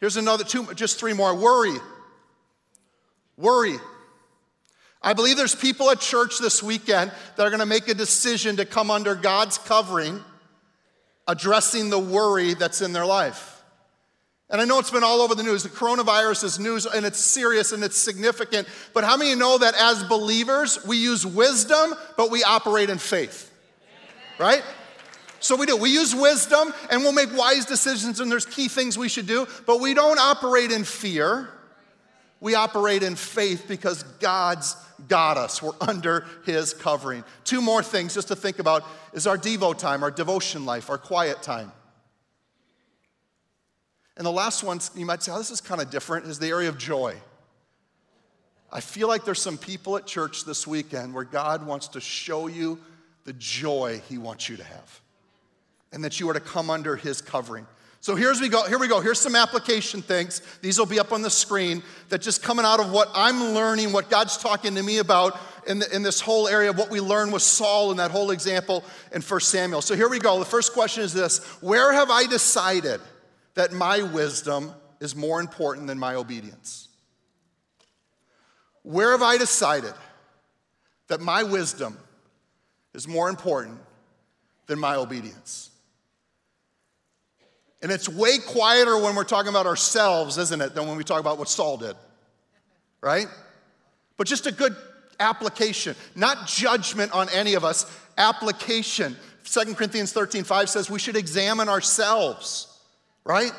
Here's 0.00 0.16
another 0.16 0.44
two, 0.44 0.72
just 0.74 1.00
three 1.00 1.12
more 1.12 1.34
worry. 1.34 1.76
Worry. 3.36 3.76
I 5.02 5.12
believe 5.12 5.36
there's 5.36 5.54
people 5.54 5.90
at 5.90 6.00
church 6.00 6.38
this 6.38 6.62
weekend 6.62 7.12
that 7.36 7.46
are 7.46 7.50
going 7.50 7.60
to 7.60 7.66
make 7.66 7.88
a 7.88 7.94
decision 7.94 8.56
to 8.56 8.64
come 8.64 8.90
under 8.90 9.14
God's 9.14 9.58
covering, 9.58 10.22
addressing 11.28 11.90
the 11.90 11.98
worry 11.98 12.54
that's 12.54 12.82
in 12.82 12.92
their 12.92 13.06
life. 13.06 13.62
And 14.48 14.60
I 14.60 14.64
know 14.64 14.78
it's 14.78 14.92
been 14.92 15.02
all 15.02 15.22
over 15.22 15.34
the 15.34 15.42
news. 15.42 15.64
The 15.64 15.68
coronavirus 15.68 16.44
is 16.44 16.58
news 16.60 16.86
and 16.86 17.04
it's 17.04 17.18
serious 17.18 17.72
and 17.72 17.82
it's 17.82 17.98
significant. 17.98 18.68
But 18.94 19.02
how 19.02 19.16
many 19.16 19.34
know 19.34 19.58
that 19.58 19.74
as 19.74 20.04
believers, 20.04 20.78
we 20.86 20.98
use 20.98 21.26
wisdom, 21.26 21.94
but 22.16 22.30
we 22.30 22.44
operate 22.44 22.88
in 22.88 22.98
faith? 22.98 23.50
Right? 24.38 24.62
So 25.40 25.56
we 25.56 25.66
do. 25.66 25.76
We 25.76 25.90
use 25.90 26.14
wisdom 26.14 26.72
and 26.90 27.02
we'll 27.02 27.12
make 27.12 27.36
wise 27.36 27.64
decisions, 27.64 28.20
and 28.20 28.30
there's 28.30 28.46
key 28.46 28.68
things 28.68 28.96
we 28.96 29.08
should 29.08 29.26
do, 29.26 29.46
but 29.66 29.80
we 29.80 29.94
don't 29.94 30.18
operate 30.18 30.70
in 30.70 30.84
fear. 30.84 31.48
We 32.40 32.54
operate 32.54 33.02
in 33.02 33.16
faith 33.16 33.64
because 33.66 34.02
God's 34.02 34.76
got 35.08 35.36
us. 35.36 35.62
We're 35.62 35.72
under 35.80 36.26
His 36.44 36.74
covering. 36.74 37.24
Two 37.44 37.60
more 37.60 37.82
things 37.82 38.14
just 38.14 38.28
to 38.28 38.36
think 38.36 38.58
about 38.58 38.84
is 39.12 39.26
our 39.26 39.38
Devo 39.38 39.76
time, 39.76 40.02
our 40.02 40.10
devotion 40.10 40.64
life, 40.64 40.90
our 40.90 40.98
quiet 40.98 41.42
time. 41.42 41.72
And 44.16 44.24
the 44.24 44.32
last 44.32 44.62
one, 44.62 44.80
you 44.94 45.04
might 45.04 45.22
say, 45.22 45.32
oh, 45.32 45.38
this 45.38 45.50
is 45.50 45.60
kind 45.60 45.80
of 45.80 45.90
different, 45.90 46.26
is 46.26 46.38
the 46.38 46.48
area 46.48 46.68
of 46.68 46.78
joy. 46.78 47.14
I 48.72 48.80
feel 48.80 49.08
like 49.08 49.24
there's 49.24 49.42
some 49.42 49.58
people 49.58 49.96
at 49.96 50.06
church 50.06 50.44
this 50.44 50.66
weekend 50.66 51.14
where 51.14 51.24
God 51.24 51.66
wants 51.66 51.88
to 51.88 52.00
show 52.00 52.46
you 52.46 52.78
the 53.24 53.32
joy 53.34 54.02
He 54.08 54.18
wants 54.18 54.48
you 54.48 54.56
to 54.56 54.64
have 54.64 55.00
and 55.92 56.04
that 56.04 56.20
you 56.20 56.28
are 56.28 56.34
to 56.34 56.40
come 56.40 56.68
under 56.68 56.96
His 56.96 57.20
covering. 57.20 57.66
So 58.06 58.14
here's 58.14 58.40
we 58.40 58.48
go. 58.48 58.62
Here 58.68 58.78
we 58.78 58.86
go. 58.86 59.00
Here's 59.00 59.18
some 59.18 59.34
application 59.34 60.00
things. 60.00 60.40
These 60.62 60.78
will 60.78 60.86
be 60.86 61.00
up 61.00 61.10
on 61.10 61.22
the 61.22 61.28
screen 61.28 61.82
that 62.08 62.22
just 62.22 62.40
coming 62.40 62.64
out 62.64 62.78
of 62.78 62.92
what 62.92 63.10
I'm 63.12 63.52
learning, 63.52 63.92
what 63.92 64.10
God's 64.10 64.36
talking 64.36 64.76
to 64.76 64.82
me 64.84 64.98
about 64.98 65.36
in, 65.66 65.80
the, 65.80 65.92
in 65.92 66.04
this 66.04 66.20
whole 66.20 66.46
area 66.46 66.70
of 66.70 66.78
what 66.78 66.88
we 66.88 67.00
learned 67.00 67.32
with 67.32 67.42
Saul 67.42 67.90
in 67.90 67.96
that 67.96 68.12
whole 68.12 68.30
example 68.30 68.84
in 69.12 69.22
1 69.22 69.40
Samuel. 69.40 69.82
So 69.82 69.96
here 69.96 70.08
we 70.08 70.20
go. 70.20 70.38
The 70.38 70.44
first 70.44 70.72
question 70.72 71.02
is 71.02 71.12
this 71.12 71.44
Where 71.60 71.92
have 71.92 72.08
I 72.08 72.26
decided 72.26 73.00
that 73.54 73.72
my 73.72 74.02
wisdom 74.02 74.72
is 75.00 75.16
more 75.16 75.40
important 75.40 75.88
than 75.88 75.98
my 75.98 76.14
obedience? 76.14 76.86
Where 78.84 79.10
have 79.10 79.22
I 79.22 79.36
decided 79.36 79.94
that 81.08 81.20
my 81.20 81.42
wisdom 81.42 81.98
is 82.94 83.08
more 83.08 83.28
important 83.28 83.80
than 84.68 84.78
my 84.78 84.94
obedience? 84.94 85.72
And 87.86 87.92
it's 87.92 88.08
way 88.08 88.38
quieter 88.38 88.98
when 88.98 89.14
we're 89.14 89.22
talking 89.22 89.48
about 89.48 89.64
ourselves, 89.64 90.38
isn't 90.38 90.60
it, 90.60 90.74
than 90.74 90.88
when 90.88 90.96
we 90.96 91.04
talk 91.04 91.20
about 91.20 91.38
what 91.38 91.48
Saul 91.48 91.76
did, 91.76 91.94
right? 93.00 93.28
But 94.16 94.26
just 94.26 94.48
a 94.48 94.50
good 94.50 94.74
application, 95.20 95.94
not 96.16 96.48
judgment 96.48 97.12
on 97.12 97.28
any 97.28 97.54
of 97.54 97.64
us, 97.64 97.88
application. 98.18 99.14
2 99.44 99.74
Corinthians 99.76 100.12
13 100.12 100.42
5 100.42 100.68
says 100.68 100.90
we 100.90 100.98
should 100.98 101.14
examine 101.14 101.68
ourselves, 101.68 102.76
right? 103.22 103.52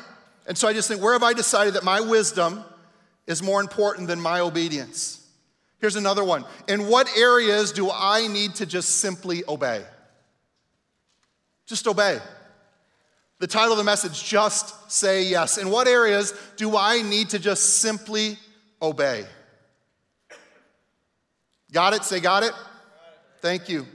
And 0.46 0.58
so 0.58 0.68
I 0.68 0.74
just 0.74 0.88
think, 0.88 1.02
where 1.02 1.14
have 1.14 1.22
I 1.22 1.32
decided 1.32 1.72
that 1.72 1.84
my 1.84 2.02
wisdom 2.02 2.62
is 3.26 3.42
more 3.42 3.62
important 3.62 4.08
than 4.08 4.20
my 4.20 4.40
obedience? 4.40 5.26
Here's 5.80 5.96
another 5.96 6.22
one. 6.22 6.44
In 6.68 6.88
what 6.88 7.08
areas 7.16 7.72
do 7.72 7.90
I 7.90 8.26
need 8.26 8.56
to 8.56 8.66
just 8.66 8.96
simply 8.96 9.42
obey? 9.48 9.82
Just 11.64 11.88
obey. 11.88 12.20
The 13.38 13.46
title 13.46 13.72
of 13.72 13.78
the 13.78 13.84
message, 13.84 14.24
Just 14.24 14.90
Say 14.90 15.24
Yes. 15.24 15.58
In 15.58 15.70
what 15.70 15.86
areas 15.86 16.34
do 16.56 16.76
I 16.76 17.02
need 17.02 17.30
to 17.30 17.38
just 17.38 17.78
simply 17.78 18.36
obey? 18.82 19.24
Got 21.70 21.94
it? 21.94 22.04
Say, 22.04 22.18
got 22.18 22.42
it? 22.42 22.52
Thank 23.40 23.68
you. 23.68 23.86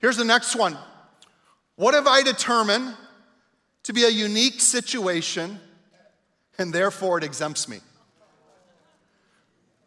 Here's 0.00 0.16
the 0.16 0.24
next 0.24 0.56
one. 0.56 0.78
What 1.76 1.94
have 1.94 2.06
I 2.06 2.22
determined 2.22 2.94
to 3.82 3.92
be 3.92 4.04
a 4.04 4.08
unique 4.08 4.60
situation 4.60 5.60
and 6.56 6.72
therefore 6.72 7.18
it 7.18 7.24
exempts 7.24 7.68
me? 7.68 7.80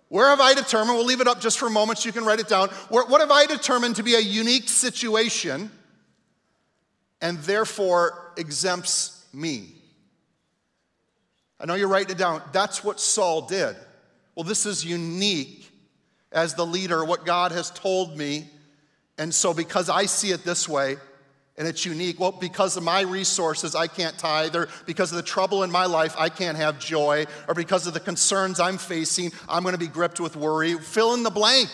Where 0.09 0.27
have 0.27 0.41
I 0.41 0.53
determined, 0.53 0.97
we'll 0.97 1.07
leave 1.07 1.21
it 1.21 1.27
up 1.27 1.41
just 1.41 1.57
for 1.57 1.65
a 1.65 1.71
moment 1.71 1.97
so 1.97 2.07
you 2.07 2.13
can 2.13 2.25
write 2.25 2.39
it 2.39 2.47
down. 2.47 2.69
what 2.89 3.21
have 3.21 3.31
I 3.31 3.47
determined 3.47 3.95
to 3.95 4.03
be 4.03 4.13
a 4.13 4.19
unique 4.19 4.69
situation 4.69 5.71
and 7.23 7.39
therefore 7.39 8.33
exempts 8.37 9.25
me. 9.33 9.69
I 11.59 11.65
know 11.65 11.75
you're 11.75 11.87
writing 11.87 12.11
it 12.11 12.17
down. 12.17 12.41
That's 12.51 12.83
what 12.83 12.99
Saul 12.99 13.43
did. 13.43 13.77
Well, 14.35 14.43
this 14.43 14.65
is 14.65 14.83
unique 14.83 15.71
as 16.33 16.53
the 16.53 16.65
leader, 16.65 17.05
what 17.05 17.25
God 17.25 17.53
has 17.53 17.71
told 17.71 18.17
me. 18.17 18.49
And 19.17 19.33
so, 19.33 19.53
because 19.53 19.89
I 19.89 20.05
see 20.05 20.31
it 20.31 20.43
this 20.43 20.67
way, 20.67 20.97
and 21.57 21.67
it's 21.67 21.85
unique, 21.85 22.19
well, 22.19 22.31
because 22.33 22.75
of 22.75 22.83
my 22.83 23.01
resources, 23.01 23.73
I 23.73 23.87
can't 23.87 24.17
tithe, 24.17 24.55
or 24.55 24.67
because 24.85 25.11
of 25.11 25.15
the 25.15 25.23
trouble 25.23 25.63
in 25.63 25.71
my 25.71 25.85
life, 25.85 26.15
I 26.17 26.27
can't 26.27 26.57
have 26.57 26.77
joy, 26.77 27.25
or 27.47 27.53
because 27.53 27.87
of 27.87 27.93
the 27.93 27.99
concerns 28.01 28.59
I'm 28.59 28.77
facing, 28.77 29.31
I'm 29.47 29.63
going 29.63 29.73
to 29.73 29.79
be 29.79 29.87
gripped 29.87 30.19
with 30.19 30.35
worry. 30.35 30.73
Fill 30.77 31.13
in 31.13 31.23
the 31.23 31.29
blank. 31.29 31.69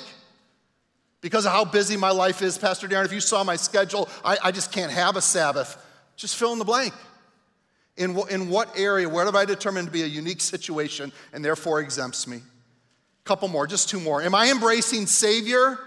Because 1.21 1.45
of 1.45 1.51
how 1.51 1.65
busy 1.65 1.97
my 1.97 2.11
life 2.11 2.41
is, 2.41 2.57
Pastor 2.57 2.87
Darren, 2.87 3.05
if 3.05 3.11
you 3.11 3.19
saw 3.19 3.43
my 3.43 3.57
schedule, 3.57 4.07
I, 4.23 4.37
I 4.45 4.51
just 4.51 4.71
can't 4.71 4.91
have 4.91 5.17
a 5.17 5.21
Sabbath. 5.21 5.77
Just 6.15 6.35
fill 6.35 6.53
in 6.53 6.59
the 6.59 6.65
blank. 6.65 6.93
In, 7.97 8.17
in 8.29 8.49
what 8.49 8.79
area, 8.79 9.09
where 9.09 9.25
have 9.25 9.35
I 9.35 9.43
determined 9.43 9.87
to 9.87 9.91
be 9.91 10.03
a 10.03 10.07
unique 10.07 10.39
situation 10.39 11.11
and 11.33 11.43
therefore 11.43 11.81
exempts 11.81 12.27
me? 12.27 12.41
Couple 13.25 13.49
more, 13.49 13.67
just 13.67 13.89
two 13.89 13.99
more. 13.99 14.21
Am 14.21 14.33
I 14.33 14.49
embracing 14.49 15.05
Savior 15.05 15.77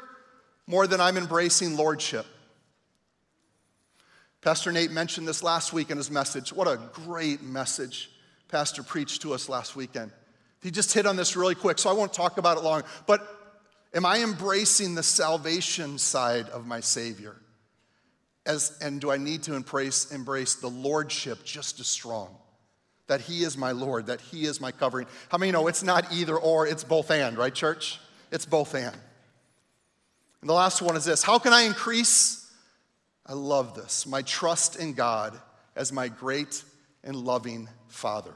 more 0.66 0.86
than 0.86 1.00
I'm 1.00 1.16
embracing 1.16 1.76
Lordship? 1.76 2.26
Pastor 4.42 4.70
Nate 4.70 4.90
mentioned 4.90 5.26
this 5.26 5.42
last 5.42 5.72
week 5.72 5.90
in 5.90 5.96
his 5.96 6.10
message. 6.10 6.52
What 6.52 6.68
a 6.68 6.78
great 6.92 7.42
message 7.42 8.10
Pastor 8.48 8.82
preached 8.82 9.22
to 9.22 9.32
us 9.32 9.48
last 9.48 9.74
weekend. 9.74 10.10
He 10.62 10.70
just 10.70 10.92
hit 10.92 11.06
on 11.06 11.16
this 11.16 11.36
really 11.36 11.54
quick, 11.54 11.78
so 11.78 11.88
I 11.88 11.94
won't 11.94 12.12
talk 12.12 12.38
about 12.38 12.58
it 12.58 12.62
long. 12.62 12.82
But 13.06 13.26
Am 13.94 14.06
I 14.06 14.22
embracing 14.22 14.94
the 14.94 15.02
salvation 15.02 15.98
side 15.98 16.48
of 16.48 16.66
my 16.66 16.80
Savior? 16.80 17.36
As, 18.46 18.76
and 18.80 19.00
do 19.00 19.10
I 19.10 19.18
need 19.18 19.42
to 19.44 19.54
embrace, 19.54 20.10
embrace 20.10 20.54
the 20.54 20.68
Lordship 20.68 21.44
just 21.44 21.78
as 21.78 21.86
strong? 21.86 22.34
That 23.06 23.20
He 23.20 23.44
is 23.44 23.56
my 23.56 23.72
Lord, 23.72 24.06
that 24.06 24.20
He 24.20 24.46
is 24.46 24.60
my 24.60 24.72
covering. 24.72 25.06
How 25.28 25.38
many 25.38 25.52
know 25.52 25.68
it's 25.68 25.82
not 25.82 26.12
either 26.12 26.36
or, 26.36 26.66
it's 26.66 26.84
both 26.84 27.10
and, 27.10 27.36
right, 27.36 27.54
church? 27.54 28.00
It's 28.30 28.46
both 28.46 28.74
and. 28.74 28.96
And 30.40 30.48
the 30.48 30.54
last 30.54 30.82
one 30.82 30.96
is 30.96 31.04
this 31.04 31.22
How 31.22 31.38
can 31.38 31.52
I 31.52 31.62
increase? 31.62 32.38
I 33.26 33.34
love 33.34 33.74
this 33.74 34.06
my 34.06 34.22
trust 34.22 34.76
in 34.76 34.94
God 34.94 35.38
as 35.76 35.92
my 35.92 36.08
great 36.08 36.64
and 37.04 37.14
loving 37.14 37.68
Father. 37.88 38.34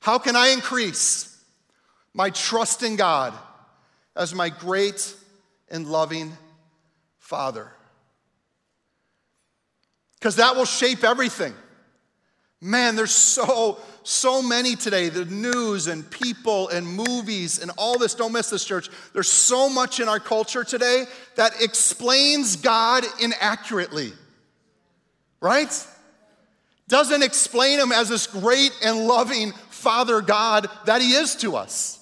How 0.00 0.18
can 0.18 0.34
I 0.34 0.48
increase 0.48 1.36
my 2.14 2.30
trust 2.30 2.82
in 2.82 2.96
God 2.96 3.34
as 4.18 4.34
my 4.34 4.50
great 4.50 5.14
and 5.70 5.86
loving 5.86 6.36
Father. 7.18 7.70
Because 10.18 10.36
that 10.36 10.56
will 10.56 10.64
shape 10.64 11.04
everything. 11.04 11.54
Man, 12.60 12.96
there's 12.96 13.12
so, 13.12 13.78
so 14.02 14.42
many 14.42 14.74
today 14.74 15.10
the 15.10 15.24
news 15.26 15.86
and 15.86 16.10
people 16.10 16.68
and 16.70 16.86
movies 16.86 17.60
and 17.60 17.70
all 17.78 17.96
this. 17.98 18.14
Don't 18.14 18.32
miss 18.32 18.50
this, 18.50 18.64
church. 18.64 18.88
There's 19.12 19.30
so 19.30 19.68
much 19.68 20.00
in 20.00 20.08
our 20.08 20.18
culture 20.18 20.64
today 20.64 21.04
that 21.36 21.62
explains 21.62 22.56
God 22.56 23.04
inaccurately, 23.20 24.12
right? 25.40 25.86
Doesn't 26.88 27.22
explain 27.22 27.78
Him 27.78 27.92
as 27.92 28.08
this 28.08 28.26
great 28.26 28.76
and 28.82 29.06
loving 29.06 29.52
Father 29.70 30.20
God 30.20 30.68
that 30.86 31.00
He 31.00 31.12
is 31.12 31.36
to 31.36 31.54
us. 31.54 31.97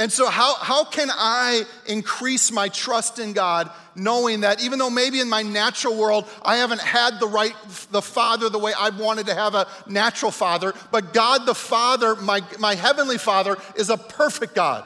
And 0.00 0.12
so, 0.12 0.28
how, 0.28 0.54
how 0.54 0.84
can 0.84 1.08
I 1.10 1.64
increase 1.86 2.52
my 2.52 2.68
trust 2.68 3.18
in 3.18 3.32
God, 3.32 3.68
knowing 3.96 4.42
that 4.42 4.62
even 4.62 4.78
though 4.78 4.90
maybe 4.90 5.18
in 5.18 5.28
my 5.28 5.42
natural 5.42 5.96
world 5.96 6.28
I 6.44 6.58
haven't 6.58 6.80
had 6.80 7.18
the 7.18 7.26
right, 7.26 7.52
the 7.90 8.00
Father 8.00 8.48
the 8.48 8.60
way 8.60 8.72
I 8.78 8.90
wanted 8.90 9.26
to 9.26 9.34
have 9.34 9.56
a 9.56 9.66
natural 9.88 10.30
Father, 10.30 10.72
but 10.92 11.12
God 11.12 11.46
the 11.46 11.54
Father, 11.54 12.14
my, 12.14 12.42
my 12.60 12.76
Heavenly 12.76 13.18
Father, 13.18 13.56
is 13.74 13.90
a 13.90 13.96
perfect 13.96 14.54
God. 14.54 14.84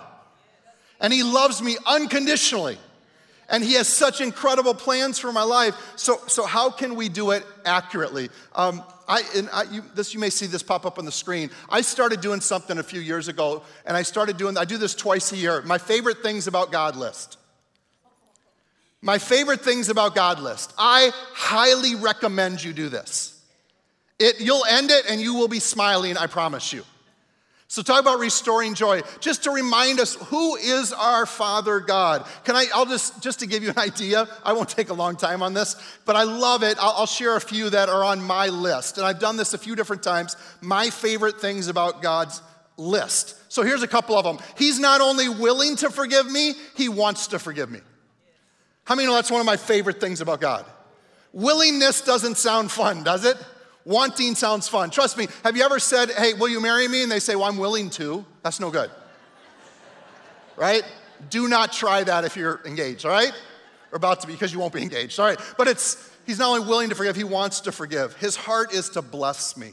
And 0.99 1.13
He 1.13 1.23
loves 1.23 1.61
me 1.61 1.77
unconditionally. 1.87 2.79
And 3.53 3.63
He 3.63 3.75
has 3.75 3.87
such 3.87 4.21
incredible 4.21 4.75
plans 4.75 5.21
for 5.21 5.31
my 5.31 5.45
life. 5.45 5.77
So, 5.97 6.21
so 6.27 6.45
how 6.45 6.71
can 6.71 6.97
we 6.97 7.09
do 7.09 7.31
it 7.31 7.45
accurately? 7.65 8.31
Um, 8.57 8.83
I, 9.07 9.23
and 9.37 9.49
I, 9.53 9.65
you, 9.65 9.85
this, 9.95 10.15
you 10.15 10.21
may 10.21 10.31
see 10.31 10.47
this 10.47 10.63
pop 10.63 10.87
up 10.87 10.99
on 10.99 11.05
the 11.05 11.13
screen. 11.13 11.51
I 11.69 11.83
started 11.83 12.21
doing 12.21 12.41
something 12.41 12.79
a 12.79 12.83
few 12.83 13.01
years 13.01 13.29
ago, 13.29 13.63
and 13.85 13.97
I 13.97 14.03
started 14.03 14.39
doing, 14.39 14.57
I 14.57 14.65
do 14.65 14.79
this 14.79 14.95
twice 14.95 15.33
a 15.33 15.37
year. 15.37 15.63
My 15.63 15.79
favorite 15.79 16.23
things 16.23 16.47
about 16.47 16.73
God 16.73 16.97
list. 16.97 17.37
My 19.03 19.19
favorite 19.19 19.61
things 19.61 19.89
about 19.89 20.15
God 20.15 20.41
list. 20.41 20.73
I 20.79 21.11
highly 21.35 21.97
recommend 21.97 22.63
you 22.63 22.73
do 22.73 22.89
this. 22.89 23.39
It, 24.19 24.41
you'll 24.41 24.65
end 24.65 24.91
it 24.91 25.05
and 25.11 25.21
you 25.21 25.35
will 25.35 25.49
be 25.49 25.59
smiling, 25.59 26.17
I 26.17 26.27
promise 26.27 26.73
you. 26.73 26.85
So, 27.73 27.81
talk 27.81 28.03
about 28.03 28.19
restoring 28.19 28.75
joy. 28.75 29.01
Just 29.21 29.45
to 29.45 29.51
remind 29.51 29.99
us, 29.99 30.15
who 30.27 30.57
is 30.57 30.93
our 30.93 31.25
Father 31.25 31.81
God? 31.81 32.27
Can 32.45 32.55
I, 32.55 32.67
I'll 32.75 32.85
just, 32.85 33.23
just 33.23 33.41
to 33.41 33.47
give 33.47 33.63
you 33.63 33.71
an 33.71 33.79
idea, 33.79 34.29
I 34.45 34.53
won't 34.53 34.69
take 34.69 34.91
a 34.91 34.93
long 34.93 35.17
time 35.17 35.43
on 35.43 35.55
this, 35.55 35.75
but 36.05 36.15
I 36.15 36.25
love 36.25 36.63
it. 36.63 36.77
I'll, 36.79 36.93
I'll 36.99 37.07
share 37.07 37.35
a 37.35 37.41
few 37.41 37.71
that 37.71 37.89
are 37.89 38.05
on 38.05 38.23
my 38.23 38.49
list. 38.49 38.99
And 38.99 39.07
I've 39.07 39.19
done 39.19 39.39
this 39.39 39.55
a 39.55 39.59
few 39.59 39.75
different 39.75 40.03
times. 40.03 40.37
My 40.61 40.91
favorite 40.91 41.41
things 41.41 41.69
about 41.69 42.03
God's 42.03 42.43
list. 42.77 43.37
So, 43.51 43.63
here's 43.63 43.83
a 43.83 43.89
couple 43.89 44.19
of 44.19 44.25
them. 44.25 44.47
He's 44.59 44.79
not 44.79 45.01
only 45.01 45.31
willing 45.31 45.77
to 45.77 45.89
forgive 45.89 46.31
me, 46.31 46.53
He 46.77 46.91
wants 46.91 47.29
to 47.29 47.39
forgive 47.39 47.71
me. 47.71 47.81
How 48.85 48.97
many 48.97 49.09
know 49.09 49.15
that's 49.15 49.31
one 49.31 49.41
of 49.41 49.47
my 49.47 49.57
favorite 49.57 49.99
things 49.99 50.21
about 50.21 50.43
God? 50.43 50.67
Willingness 51.33 52.03
doesn't 52.03 52.37
sound 52.37 52.71
fun, 52.71 53.03
does 53.03 53.25
it? 53.25 53.39
Wanting 53.85 54.35
sounds 54.35 54.69
fun. 54.69 54.91
Trust 54.91 55.19
me, 55.19 55.27
have 55.45 55.57
you 55.57 55.65
ever 55.65 55.79
said, 55.79 56.11
hey, 56.11 56.35
will 56.35 56.49
you 56.49 56.61
marry 56.61 56.87
me? 56.87 57.03
And 57.03 57.11
they 57.11 57.19
say, 57.19 57.35
well, 57.35 57.47
I'm 57.47 57.59
willing 57.59 57.91
to. 57.91 58.25
That's 58.43 58.61
no 58.61 58.71
good. 58.71 58.91
right? 60.57 60.83
Do 61.31 61.49
not 61.49 61.73
try 61.73 62.05
that 62.05 62.25
if 62.25 62.37
you're 62.37 62.61
engaged, 62.65 63.05
all 63.05 63.13
right? 63.13 63.33
Or 63.91 63.97
about 63.97 64.21
to 64.21 64.27
be, 64.27 64.33
because 64.33 64.53
you 64.53 64.59
won't 64.59 64.73
be 64.73 64.83
engaged, 64.83 65.19
all 65.19 65.27
right? 65.27 65.39
But 65.59 65.69
it's, 65.69 66.11
he's 66.27 66.39
not 66.39 66.49
only 66.51 66.67
willing 66.67 66.89
to 66.91 66.95
forgive, 66.95 67.17
he 67.17 67.25
wants 67.25 67.61
to 67.63 67.73
forgive. 67.73 68.15
His 68.17 68.37
heart 68.37 68.73
is 68.73 68.91
to 68.91 69.03
bless 69.03 69.57
me. 69.57 69.73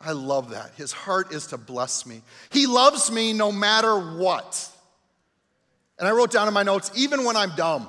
I 0.00 0.12
love 0.12 0.50
that. 0.50 0.72
His 0.76 0.92
heart 0.92 1.32
is 1.32 1.48
to 1.48 1.58
bless 1.58 2.06
me. 2.06 2.22
He 2.50 2.66
loves 2.66 3.10
me 3.10 3.32
no 3.32 3.52
matter 3.52 3.96
what. 4.16 4.68
And 5.98 6.08
I 6.08 6.12
wrote 6.12 6.32
down 6.32 6.48
in 6.48 6.54
my 6.54 6.64
notes, 6.64 6.90
even 6.96 7.24
when 7.24 7.36
I'm 7.36 7.54
dumb. 7.54 7.86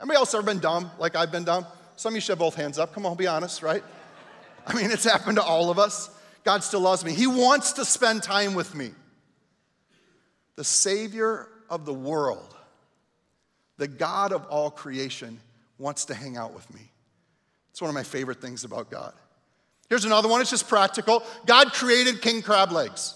Anybody 0.00 0.16
else 0.16 0.32
ever 0.34 0.42
been 0.42 0.60
dumb 0.60 0.90
like 0.98 1.14
I've 1.14 1.30
been 1.30 1.44
dumb? 1.44 1.66
Some 1.96 2.12
of 2.12 2.14
you 2.14 2.20
should 2.20 2.32
have 2.32 2.38
both 2.38 2.54
hands 2.54 2.78
up. 2.78 2.94
Come 2.94 3.04
on, 3.04 3.16
be 3.16 3.26
honest, 3.26 3.62
right? 3.62 3.84
I 4.66 4.74
mean, 4.74 4.90
it's 4.90 5.04
happened 5.04 5.36
to 5.36 5.42
all 5.42 5.70
of 5.70 5.78
us. 5.78 6.10
God 6.44 6.64
still 6.64 6.80
loves 6.80 7.04
me. 7.04 7.12
He 7.12 7.26
wants 7.26 7.72
to 7.74 7.84
spend 7.84 8.22
time 8.22 8.54
with 8.54 8.74
me. 8.74 8.90
The 10.56 10.64
Savior 10.64 11.48
of 11.70 11.84
the 11.84 11.94
world, 11.94 12.54
the 13.78 13.88
God 13.88 14.32
of 14.32 14.44
all 14.46 14.70
creation, 14.70 15.40
wants 15.78 16.06
to 16.06 16.14
hang 16.14 16.36
out 16.36 16.54
with 16.54 16.72
me. 16.74 16.80
It's 17.70 17.80
one 17.80 17.88
of 17.88 17.94
my 17.94 18.02
favorite 18.02 18.40
things 18.40 18.64
about 18.64 18.90
God. 18.90 19.14
Here's 19.88 20.04
another 20.04 20.28
one, 20.28 20.40
it's 20.40 20.50
just 20.50 20.68
practical. 20.68 21.22
God 21.46 21.72
created 21.72 22.22
king 22.22 22.42
crab 22.42 22.72
legs. 22.72 23.14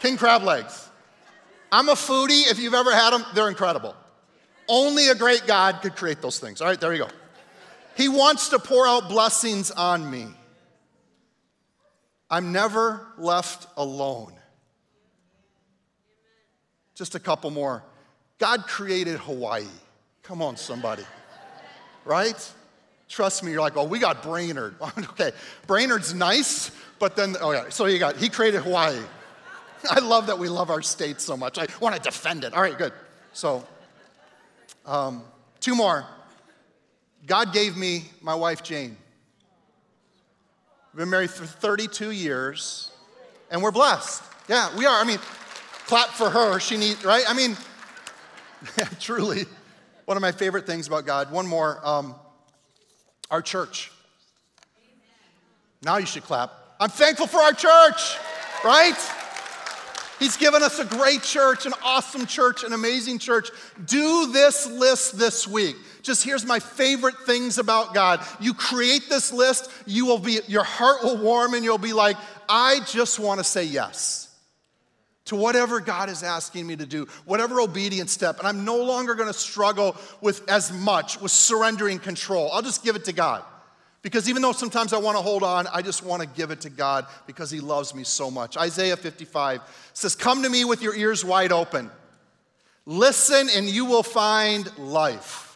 king 0.00 0.16
crab 0.16 0.42
legs. 0.42 0.88
I'm 1.70 1.88
a 1.88 1.94
foodie. 1.94 2.50
If 2.50 2.58
you've 2.58 2.74
ever 2.74 2.92
had 2.92 3.12
them, 3.12 3.24
they're 3.34 3.48
incredible. 3.48 3.94
Only 4.68 5.08
a 5.08 5.14
great 5.14 5.44
God 5.46 5.80
could 5.82 5.96
create 5.96 6.20
those 6.22 6.38
things. 6.38 6.60
All 6.60 6.68
right, 6.68 6.80
there 6.80 6.92
you 6.92 7.04
go. 7.04 7.08
He 7.98 8.08
wants 8.08 8.50
to 8.50 8.60
pour 8.60 8.86
out 8.86 9.08
blessings 9.08 9.72
on 9.72 10.08
me. 10.08 10.28
I'm 12.30 12.52
never 12.52 13.04
left 13.18 13.66
alone. 13.76 14.34
Just 16.94 17.16
a 17.16 17.18
couple 17.18 17.50
more. 17.50 17.82
God 18.38 18.68
created 18.68 19.18
Hawaii. 19.18 19.66
Come 20.22 20.42
on, 20.42 20.56
somebody. 20.56 21.02
Right? 22.04 22.52
Trust 23.08 23.42
me, 23.42 23.50
you're 23.50 23.60
like, 23.60 23.76
oh, 23.76 23.84
we 23.84 23.98
got 23.98 24.22
Brainerd. 24.22 24.76
okay, 24.98 25.32
Brainerd's 25.66 26.14
nice, 26.14 26.70
but 27.00 27.16
then, 27.16 27.34
oh 27.40 27.50
yeah, 27.50 27.68
so 27.68 27.86
you 27.86 27.98
got, 27.98 28.16
he 28.16 28.28
created 28.28 28.62
Hawaii. 28.62 29.00
I 29.90 29.98
love 29.98 30.28
that 30.28 30.38
we 30.38 30.48
love 30.48 30.70
our 30.70 30.82
state 30.82 31.20
so 31.20 31.36
much. 31.36 31.58
I 31.58 31.66
want 31.80 31.96
to 31.96 32.00
defend 32.00 32.44
it. 32.44 32.54
All 32.54 32.62
right, 32.62 32.78
good. 32.78 32.92
So, 33.32 33.66
um, 34.86 35.24
two 35.58 35.74
more. 35.74 36.06
God 37.28 37.52
gave 37.52 37.76
me 37.76 38.04
my 38.22 38.34
wife, 38.34 38.62
Jane. 38.62 38.96
We've 40.92 41.00
been 41.00 41.10
married 41.10 41.30
for 41.30 41.44
32 41.44 42.10
years, 42.10 42.90
and 43.50 43.62
we're 43.62 43.70
blessed. 43.70 44.22
Yeah, 44.48 44.74
we 44.78 44.86
are. 44.86 44.98
I 44.98 45.04
mean, 45.04 45.18
clap 45.86 46.08
for 46.08 46.30
her. 46.30 46.58
She 46.58 46.78
needs, 46.78 47.04
right? 47.04 47.24
I 47.28 47.34
mean, 47.34 47.54
truly, 49.00 49.44
one 50.06 50.16
of 50.16 50.22
my 50.22 50.32
favorite 50.32 50.66
things 50.66 50.86
about 50.86 51.04
God. 51.04 51.30
One 51.30 51.46
more 51.46 51.78
um, 51.86 52.14
our 53.30 53.42
church. 53.42 53.92
Now 55.82 55.98
you 55.98 56.06
should 56.06 56.24
clap. 56.24 56.50
I'm 56.80 56.88
thankful 56.88 57.26
for 57.26 57.40
our 57.40 57.52
church, 57.52 58.16
right? 58.64 58.96
He's 60.18 60.38
given 60.38 60.62
us 60.62 60.78
a 60.78 60.84
great 60.84 61.22
church, 61.22 61.66
an 61.66 61.74
awesome 61.84 62.24
church, 62.24 62.64
an 62.64 62.72
amazing 62.72 63.18
church. 63.18 63.50
Do 63.84 64.32
this 64.32 64.66
list 64.66 65.18
this 65.18 65.46
week. 65.46 65.76
Just 66.08 66.24
here's 66.24 66.46
my 66.46 66.58
favorite 66.58 67.18
things 67.26 67.58
about 67.58 67.92
God. 67.92 68.24
You 68.40 68.54
create 68.54 69.10
this 69.10 69.30
list, 69.30 69.70
you 69.84 70.06
will 70.06 70.18
be 70.18 70.40
your 70.48 70.64
heart 70.64 71.04
will 71.04 71.18
warm 71.18 71.52
and 71.52 71.62
you'll 71.62 71.76
be 71.76 71.92
like, 71.92 72.16
I 72.48 72.80
just 72.86 73.18
want 73.18 73.40
to 73.40 73.44
say 73.44 73.64
yes 73.64 74.34
to 75.26 75.36
whatever 75.36 75.80
God 75.80 76.08
is 76.08 76.22
asking 76.22 76.66
me 76.66 76.76
to 76.76 76.86
do, 76.86 77.06
whatever 77.26 77.60
obedience 77.60 78.10
step, 78.10 78.38
and 78.38 78.48
I'm 78.48 78.64
no 78.64 78.82
longer 78.82 79.14
going 79.14 79.28
to 79.28 79.38
struggle 79.38 79.96
with 80.22 80.48
as 80.48 80.72
much 80.72 81.20
with 81.20 81.30
surrendering 81.30 81.98
control. 81.98 82.50
I'll 82.52 82.62
just 82.62 82.82
give 82.82 82.96
it 82.96 83.04
to 83.04 83.12
God. 83.12 83.44
Because 84.00 84.30
even 84.30 84.40
though 84.40 84.52
sometimes 84.52 84.94
I 84.94 84.98
want 84.98 85.18
to 85.18 85.22
hold 85.22 85.42
on, 85.42 85.66
I 85.66 85.82
just 85.82 86.02
want 86.02 86.22
to 86.22 86.28
give 86.28 86.50
it 86.50 86.62
to 86.62 86.70
God 86.70 87.06
because 87.26 87.50
He 87.50 87.60
loves 87.60 87.94
me 87.94 88.02
so 88.02 88.30
much. 88.30 88.56
Isaiah 88.56 88.96
55 88.96 89.60
says, 89.92 90.14
Come 90.14 90.42
to 90.44 90.48
me 90.48 90.64
with 90.64 90.80
your 90.80 90.94
ears 90.94 91.22
wide 91.22 91.52
open. 91.52 91.90
Listen, 92.86 93.50
and 93.54 93.68
you 93.68 93.84
will 93.84 94.02
find 94.02 94.74
life. 94.78 95.47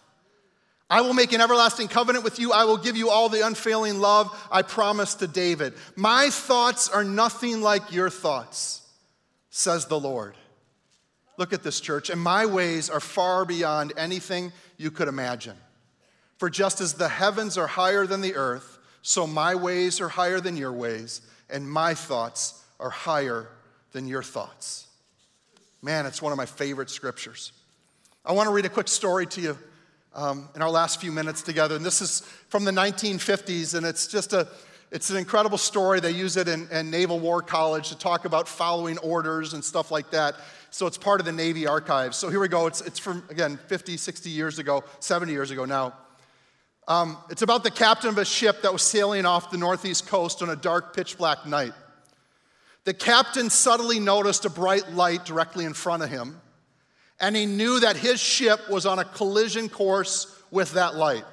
I 0.92 1.00
will 1.00 1.14
make 1.14 1.32
an 1.32 1.40
everlasting 1.40 1.88
covenant 1.88 2.22
with 2.22 2.38
you. 2.38 2.52
I 2.52 2.64
will 2.64 2.76
give 2.76 2.98
you 2.98 3.08
all 3.08 3.30
the 3.30 3.46
unfailing 3.46 3.98
love 3.98 4.28
I 4.52 4.60
promised 4.60 5.20
to 5.20 5.26
David. 5.26 5.72
My 5.96 6.28
thoughts 6.28 6.90
are 6.90 7.02
nothing 7.02 7.62
like 7.62 7.92
your 7.92 8.10
thoughts, 8.10 8.86
says 9.48 9.86
the 9.86 9.98
Lord. 9.98 10.36
Look 11.38 11.54
at 11.54 11.62
this, 11.62 11.80
church, 11.80 12.10
and 12.10 12.20
my 12.20 12.44
ways 12.44 12.90
are 12.90 13.00
far 13.00 13.46
beyond 13.46 13.94
anything 13.96 14.52
you 14.76 14.90
could 14.90 15.08
imagine. 15.08 15.56
For 16.36 16.50
just 16.50 16.82
as 16.82 16.92
the 16.92 17.08
heavens 17.08 17.56
are 17.56 17.66
higher 17.66 18.06
than 18.06 18.20
the 18.20 18.36
earth, 18.36 18.78
so 19.00 19.26
my 19.26 19.54
ways 19.54 19.98
are 19.98 20.10
higher 20.10 20.40
than 20.40 20.58
your 20.58 20.74
ways, 20.74 21.22
and 21.48 21.66
my 21.66 21.94
thoughts 21.94 22.62
are 22.78 22.90
higher 22.90 23.48
than 23.92 24.06
your 24.06 24.22
thoughts. 24.22 24.88
Man, 25.80 26.04
it's 26.04 26.20
one 26.20 26.32
of 26.32 26.36
my 26.36 26.44
favorite 26.44 26.90
scriptures. 26.90 27.52
I 28.26 28.32
want 28.32 28.46
to 28.46 28.52
read 28.52 28.66
a 28.66 28.68
quick 28.68 28.88
story 28.88 29.24
to 29.28 29.40
you 29.40 29.58
um, 30.14 30.48
in 30.54 30.62
our 30.62 30.70
last 30.70 31.00
few 31.00 31.12
minutes 31.12 31.42
together. 31.42 31.76
And 31.76 31.84
this 31.84 32.00
is 32.00 32.20
from 32.48 32.64
the 32.64 32.70
1950s, 32.70 33.74
and 33.74 33.86
it's 33.86 34.06
just 34.06 34.32
a 34.32 34.48
it's 34.92 35.08
an 35.08 35.16
incredible 35.16 35.56
story. 35.56 36.00
They 36.00 36.10
use 36.10 36.36
it 36.36 36.48
in, 36.48 36.68
in, 36.70 36.90
Naval 36.90 37.18
War 37.18 37.40
College 37.40 37.88
to 37.88 37.96
talk 37.96 38.26
about 38.26 38.46
following 38.46 38.98
orders 38.98 39.54
and 39.54 39.64
stuff 39.64 39.90
like 39.90 40.10
that. 40.10 40.34
So 40.68 40.86
it's 40.86 40.98
part 40.98 41.18
of 41.18 41.24
the 41.24 41.32
Navy 41.32 41.66
archives. 41.66 42.18
So 42.18 42.28
here 42.28 42.40
we 42.40 42.48
go. 42.48 42.66
It's, 42.66 42.82
it's 42.82 42.98
from, 42.98 43.24
again, 43.30 43.58
50, 43.68 43.96
60 43.96 44.28
years 44.28 44.58
ago, 44.58 44.84
70 45.00 45.32
years 45.32 45.50
ago 45.50 45.64
now. 45.64 45.94
Um, 46.88 47.16
it's 47.30 47.40
about 47.40 47.64
the 47.64 47.70
captain 47.70 48.10
of 48.10 48.18
a 48.18 48.24
ship 48.24 48.60
that 48.62 48.72
was 48.72 48.82
sailing 48.82 49.24
off 49.24 49.50
the 49.50 49.56
northeast 49.56 50.08
coast 50.08 50.42
on 50.42 50.50
a 50.50 50.56
dark, 50.56 50.94
pitch 50.94 51.16
black 51.16 51.46
night. 51.46 51.72
The 52.84 52.92
captain 52.92 53.48
suddenly 53.48 53.98
noticed 53.98 54.44
a 54.44 54.50
bright 54.50 54.92
light 54.92 55.24
directly 55.24 55.64
in 55.64 55.72
front 55.72 56.02
of 56.02 56.10
him, 56.10 56.40
and 57.22 57.34
he 57.34 57.46
knew 57.46 57.80
that 57.80 57.96
his 57.96 58.20
ship 58.20 58.68
was 58.68 58.84
on 58.84 58.98
a 58.98 59.04
collision 59.04 59.70
course 59.70 60.38
with 60.50 60.72
that 60.72 60.94
light. 60.94 61.24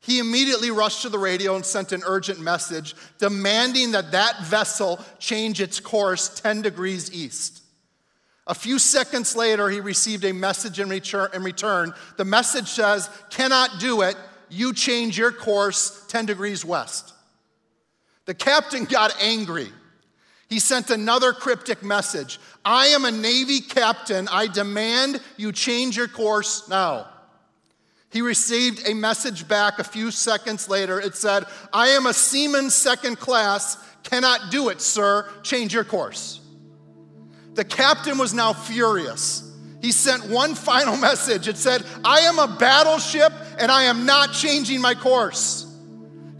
He 0.00 0.18
immediately 0.18 0.70
rushed 0.70 1.02
to 1.02 1.10
the 1.10 1.18
radio 1.18 1.54
and 1.54 1.64
sent 1.64 1.92
an 1.92 2.02
urgent 2.06 2.40
message 2.40 2.94
demanding 3.18 3.92
that 3.92 4.12
that 4.12 4.44
vessel 4.46 4.98
change 5.18 5.60
its 5.60 5.78
course 5.78 6.40
10 6.40 6.62
degrees 6.62 7.12
east. 7.12 7.62
A 8.46 8.54
few 8.54 8.78
seconds 8.78 9.36
later, 9.36 9.68
he 9.68 9.80
received 9.80 10.24
a 10.24 10.32
message 10.32 10.80
in 10.80 10.88
return. 10.88 11.92
The 12.16 12.24
message 12.24 12.68
says, 12.68 13.10
Cannot 13.30 13.78
do 13.78 14.00
it 14.00 14.16
you 14.52 14.74
change 14.74 15.16
your 15.16 15.32
course 15.32 16.04
10 16.08 16.26
degrees 16.26 16.64
west. 16.64 17.14
The 18.26 18.34
captain 18.34 18.84
got 18.84 19.16
angry. 19.20 19.72
He 20.52 20.58
sent 20.58 20.90
another 20.90 21.32
cryptic 21.32 21.82
message 21.82 22.38
I 22.62 22.88
am 22.88 23.06
a 23.06 23.10
Navy 23.10 23.60
captain. 23.60 24.28
I 24.30 24.48
demand 24.48 25.18
you 25.38 25.50
change 25.50 25.96
your 25.96 26.08
course 26.08 26.68
now. 26.68 27.08
He 28.10 28.20
received 28.20 28.86
a 28.86 28.92
message 28.92 29.48
back 29.48 29.78
a 29.78 29.84
few 29.84 30.10
seconds 30.10 30.68
later. 30.68 31.00
It 31.00 31.14
said, 31.16 31.44
I 31.72 31.88
am 31.88 32.04
a 32.04 32.12
seaman 32.12 32.68
second 32.68 33.18
class. 33.18 33.78
Cannot 34.02 34.50
do 34.50 34.68
it, 34.68 34.82
sir. 34.82 35.26
Change 35.42 35.72
your 35.72 35.84
course. 35.84 36.42
The 37.54 37.64
captain 37.64 38.18
was 38.18 38.34
now 38.34 38.52
furious. 38.52 39.50
He 39.80 39.90
sent 39.90 40.28
one 40.28 40.54
final 40.70 40.98
message. 40.98 41.48
It 41.48 41.56
said, 41.56 41.82
I 42.04 42.20
am 42.20 42.38
a 42.38 42.58
battleship 42.58 43.32
and 43.58 43.72
I 43.72 43.84
am 43.84 44.04
not 44.04 44.34
changing 44.34 44.82
my 44.82 44.94
course. 44.94 45.71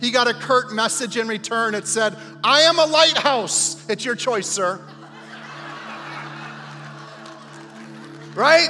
He 0.03 0.11
got 0.11 0.27
a 0.27 0.35
curt 0.35 0.73
message 0.73 1.17
in 1.17 1.29
return. 1.29 1.77
It 1.77 1.87
said, 1.87 2.19
I 2.43 2.63
am 2.63 2.81
a 2.81 2.87
lighthouse. 2.87 3.89
It's 3.89 4.05
your 4.05 4.17
choice, 4.17 4.49
sir. 4.49 4.81
right? 8.35 8.69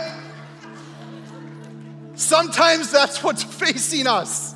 Sometimes 2.17 2.93
that's 2.93 3.25
what's 3.25 3.43
facing 3.43 4.07
us. 4.07 4.55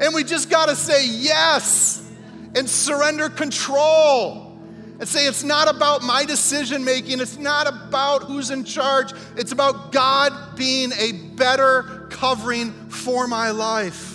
And 0.00 0.12
we 0.12 0.24
just 0.24 0.50
got 0.50 0.68
to 0.68 0.74
say 0.74 1.06
yes 1.06 2.10
and 2.56 2.68
surrender 2.68 3.28
control 3.28 4.58
and 4.98 5.08
say 5.08 5.28
it's 5.28 5.44
not 5.44 5.72
about 5.72 6.02
my 6.02 6.24
decision 6.24 6.84
making, 6.84 7.20
it's 7.20 7.38
not 7.38 7.68
about 7.68 8.24
who's 8.24 8.50
in 8.50 8.64
charge, 8.64 9.12
it's 9.36 9.52
about 9.52 9.92
God 9.92 10.56
being 10.56 10.90
a 10.98 11.12
better 11.36 12.08
covering 12.10 12.72
for 12.88 13.28
my 13.28 13.52
life. 13.52 14.09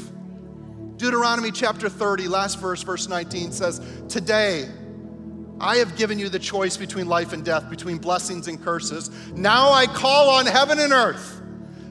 Deuteronomy 0.97 1.51
chapter 1.51 1.89
30, 1.89 2.27
last 2.27 2.60
verse, 2.60 2.81
verse 2.84 3.10
19 3.10 3.51
says, 3.51 3.81
Today 4.08 4.69
I 5.60 5.77
have 5.77 5.95
given 5.97 6.19
you 6.19 6.29
the 6.29 6.39
choice 6.39 6.77
between 6.77 7.08
life 7.08 7.34
and 7.34 7.43
death, 7.43 7.69
between 7.69 7.97
blessings 7.97 8.47
and 8.47 8.63
curses. 8.63 9.10
Now 9.34 9.71
I 9.71 9.88
call 9.88 10.29
on 10.29 10.45
heaven 10.45 10.79
and 10.79 10.93
earth 10.93 11.41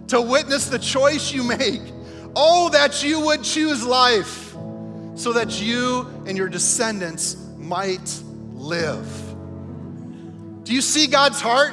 to 0.08 0.20
witness 0.20 0.66
the 0.66 0.78
choice 0.78 1.32
you 1.32 1.44
make. 1.44 1.82
Oh, 2.36 2.68
that 2.70 3.04
you 3.04 3.20
would 3.20 3.42
choose 3.42 3.84
life 3.84 4.52
so 5.14 5.32
that 5.32 5.60
you 5.60 6.06
and 6.26 6.36
your 6.36 6.48
descendants 6.48 7.36
might 7.56 8.22
live. 8.52 9.06
Do 10.64 10.74
you 10.74 10.80
see 10.80 11.06
God's 11.06 11.40
heart? 11.40 11.72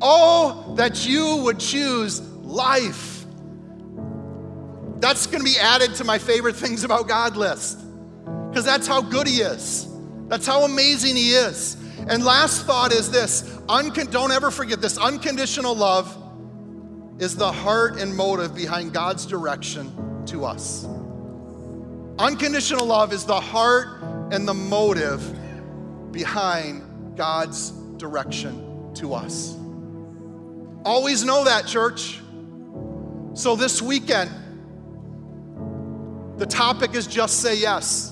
Oh, 0.00 0.74
that 0.76 1.06
you 1.06 1.42
would 1.44 1.58
choose 1.58 2.20
life. 2.20 3.11
That's 5.02 5.26
going 5.26 5.40
to 5.40 5.44
be 5.44 5.58
added 5.58 5.96
to 5.96 6.04
my 6.04 6.16
favorite 6.16 6.54
things 6.54 6.84
about 6.84 7.08
God 7.08 7.36
list 7.36 7.80
because 8.48 8.64
that's 8.64 8.86
how 8.86 9.02
good 9.02 9.26
He 9.26 9.40
is. 9.40 9.88
That's 10.28 10.46
how 10.46 10.62
amazing 10.62 11.16
He 11.16 11.32
is. 11.32 11.76
And 12.06 12.24
last 12.24 12.66
thought 12.66 12.92
is 12.92 13.10
this 13.10 13.42
uncon- 13.68 14.12
don't 14.12 14.30
ever 14.30 14.52
forget 14.52 14.80
this 14.80 14.98
unconditional 14.98 15.74
love 15.74 16.16
is 17.18 17.34
the 17.34 17.50
heart 17.50 17.98
and 17.98 18.14
motive 18.14 18.54
behind 18.54 18.92
God's 18.92 19.26
direction 19.26 20.24
to 20.26 20.44
us. 20.44 20.84
Unconditional 22.20 22.86
love 22.86 23.12
is 23.12 23.24
the 23.24 23.40
heart 23.40 24.04
and 24.30 24.46
the 24.46 24.54
motive 24.54 25.20
behind 26.12 27.16
God's 27.16 27.72
direction 27.96 28.94
to 28.94 29.14
us. 29.14 29.56
Always 30.84 31.24
know 31.24 31.42
that, 31.42 31.66
church. 31.66 32.20
So 33.34 33.56
this 33.56 33.82
weekend, 33.82 34.30
the 36.42 36.46
topic 36.46 36.96
is 36.96 37.06
just 37.06 37.40
say 37.40 37.56
yes. 37.56 38.10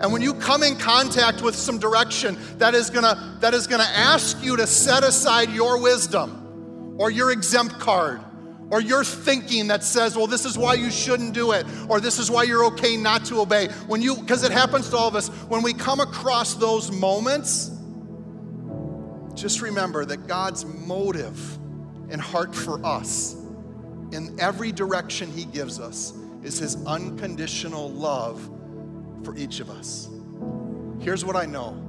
And 0.00 0.10
when 0.10 0.22
you 0.22 0.32
come 0.32 0.62
in 0.62 0.74
contact 0.78 1.42
with 1.42 1.54
some 1.54 1.78
direction 1.78 2.38
that 2.56 2.74
is 2.74 2.88
gonna, 2.88 3.36
that 3.42 3.52
is 3.52 3.66
gonna 3.66 3.90
ask 3.94 4.42
you 4.42 4.56
to 4.56 4.66
set 4.66 5.04
aside 5.04 5.50
your 5.50 5.78
wisdom, 5.82 6.96
or 6.98 7.10
your 7.10 7.30
exempt 7.30 7.78
card 7.78 8.22
or 8.70 8.80
your 8.80 9.04
thinking 9.04 9.66
that 9.66 9.84
says, 9.84 10.16
well, 10.16 10.26
this 10.26 10.46
is 10.46 10.56
why 10.56 10.74
you 10.74 10.90
shouldn't 10.90 11.34
do 11.34 11.52
it, 11.52 11.66
or 11.90 12.00
this 12.00 12.18
is 12.18 12.30
why 12.30 12.42
you're 12.42 12.64
okay 12.64 12.96
not 12.96 13.24
to 13.26 13.40
obey. 13.40 13.68
When 13.86 14.00
you, 14.00 14.16
because 14.16 14.42
it 14.42 14.52
happens 14.52 14.88
to 14.90 14.96
all 14.96 15.08
of 15.08 15.14
us, 15.14 15.28
when 15.48 15.62
we 15.62 15.74
come 15.74 16.00
across 16.00 16.54
those 16.54 16.90
moments, 16.90 17.70
just 19.34 19.60
remember 19.60 20.06
that 20.06 20.26
God's 20.26 20.64
motive 20.64 21.38
and 22.10 22.20
heart 22.20 22.54
for 22.54 22.84
us 22.84 23.34
in 24.12 24.38
every 24.40 24.72
direction 24.72 25.30
He 25.30 25.44
gives 25.44 25.80
us 25.80 26.12
is 26.42 26.58
His 26.58 26.84
unconditional 26.86 27.90
love 27.90 28.48
for 29.24 29.36
each 29.36 29.60
of 29.60 29.70
us. 29.70 30.08
Here's 31.00 31.24
what 31.24 31.36
I 31.36 31.46
know 31.46 31.84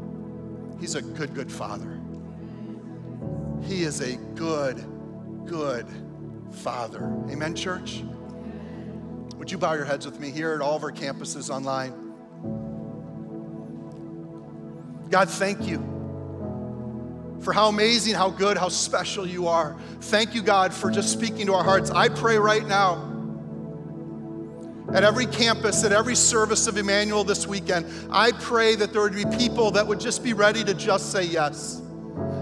He's 0.79 0.95
a 0.95 1.01
good, 1.01 1.33
good 1.33 1.51
Father. 1.51 1.99
He 3.63 3.83
is 3.83 4.01
a 4.01 4.15
good, 4.35 4.83
good 5.45 5.85
Father. 6.51 7.03
Amen, 7.29 7.53
church? 7.55 8.03
Would 9.37 9.51
you 9.51 9.57
bow 9.57 9.73
your 9.73 9.85
heads 9.85 10.05
with 10.05 10.19
me 10.19 10.31
here 10.31 10.53
at 10.53 10.61
all 10.61 10.75
of 10.75 10.83
our 10.83 10.91
campuses 10.91 11.49
online? 11.49 11.93
God, 15.09 15.29
thank 15.29 15.65
you 15.67 15.79
for 17.41 17.53
how 17.53 17.67
amazing, 17.69 18.15
how 18.15 18.29
good, 18.29 18.57
how 18.57 18.69
special 18.69 19.25
you 19.25 19.47
are. 19.47 19.75
Thank 20.01 20.35
you, 20.35 20.41
God, 20.41 20.73
for 20.73 20.91
just 20.91 21.11
speaking 21.11 21.45
to 21.47 21.53
our 21.53 21.63
hearts. 21.63 21.89
I 21.89 22.09
pray 22.09 22.37
right 22.37 22.67
now 22.67 23.08
at 24.93 25.03
every 25.03 25.27
campus, 25.27 25.83
at 25.83 25.91
every 25.91 26.15
service 26.15 26.65
of 26.67 26.77
Emmanuel 26.77 27.23
this 27.23 27.45
weekend, 27.45 27.85
I 28.11 28.31
pray 28.31 28.75
that 28.75 28.91
there 28.91 29.01
would 29.01 29.13
be 29.13 29.25
people 29.37 29.71
that 29.71 29.85
would 29.85 29.99
just 29.99 30.23
be 30.23 30.33
ready 30.33 30.63
to 30.63 30.73
just 30.73 31.11
say 31.11 31.23
yes. 31.23 31.81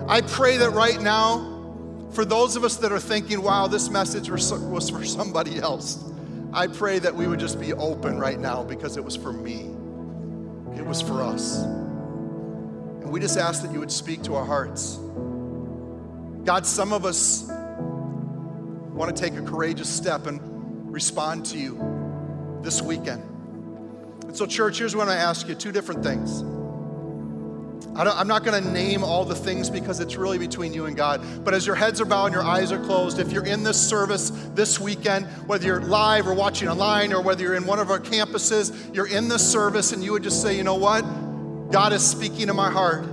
I 0.08 0.22
pray 0.22 0.58
that 0.58 0.70
right 0.70 1.02
now, 1.02 2.08
for 2.12 2.24
those 2.24 2.56
of 2.56 2.64
us 2.64 2.78
that 2.78 2.92
are 2.94 3.00
thinking, 3.00 3.42
wow, 3.42 3.68
this 3.68 3.90
message 3.90 4.30
was 4.30 4.90
for 4.90 5.04
somebody 5.04 5.60
else, 5.60 6.04
I 6.54 6.68
pray 6.68 7.00
that 7.00 7.14
we 7.14 7.28
would 7.28 7.40
just 7.40 7.60
be 7.60 7.74
open 7.74 8.18
right 8.18 8.40
now 8.40 8.64
because 8.64 8.96
it 8.96 9.04
was 9.04 9.18
for 9.18 9.34
me. 9.34 9.64
It 10.78 10.86
was 10.86 11.02
for 11.02 11.22
us. 11.22 11.58
And 11.58 13.12
we 13.12 13.20
just 13.20 13.38
ask 13.38 13.62
that 13.64 13.74
you 13.74 13.80
would 13.80 13.92
speak 13.92 14.24
to 14.24 14.36
our 14.36 14.46
hearts. 14.46 14.98
God, 16.46 16.66
some 16.66 16.94
of 16.94 17.04
us 17.04 17.50
want 17.50 19.14
to 19.16 19.22
take 19.22 19.38
a 19.38 19.42
courageous 19.42 19.90
step 19.90 20.28
and 20.28 20.40
respond 20.92 21.46
to 21.48 21.58
you 21.58 21.97
this 22.64 22.82
weekend. 22.82 23.24
And 24.24 24.36
so, 24.36 24.46
church, 24.46 24.80
here's 24.80 24.96
what 24.96 25.08
I 25.08 25.16
ask 25.16 25.48
you 25.48 25.56
two 25.56 25.72
different 25.72 26.04
things. 26.04 26.44
I 27.96 28.22
am 28.22 28.28
not 28.28 28.44
going 28.44 28.64
to 28.64 28.72
name 28.72 29.04
all 29.04 29.26
the 29.26 29.36
things 29.36 29.72
because 29.72 30.00
it's 30.00 30.18
really 30.18 30.38
between 30.38 30.72
you 30.72 30.86
and 30.86 30.96
God. 30.96 31.44
But 31.44 31.56
as 31.56 31.66
your 31.66 31.76
heads 31.76 32.00
are 32.00 32.06
bowed 32.06 32.28
and 32.28 32.36
your 32.36 32.44
eyes 32.44 32.72
are 32.72 32.84
closed, 32.84 33.18
if 33.18 33.32
you're 33.32 33.46
in 33.46 33.64
this 33.64 33.90
service 33.90 34.30
this 34.54 34.80
weekend, 34.80 35.26
whether 35.48 35.66
you're 35.66 35.82
live 35.82 36.28
or 36.28 36.36
watching 36.36 36.68
online 36.70 37.12
or 37.12 37.24
whether 37.24 37.42
you're 37.42 37.56
in 37.56 37.66
one 37.66 37.80
of 37.80 37.90
our 37.90 38.00
campuses, 38.00 38.94
you're 38.96 39.08
in 39.08 39.30
this 39.30 39.52
service 39.52 39.94
and 39.94 40.04
you 40.04 40.12
would 40.12 40.22
just 40.22 40.44
say, 40.44 40.56
you 40.56 40.64
know 40.64 40.76
what? 40.76 41.02
God 41.72 41.92
is 41.92 42.06
speaking 42.06 42.48
to 42.48 42.54
my 42.54 42.70
heart. 42.70 43.04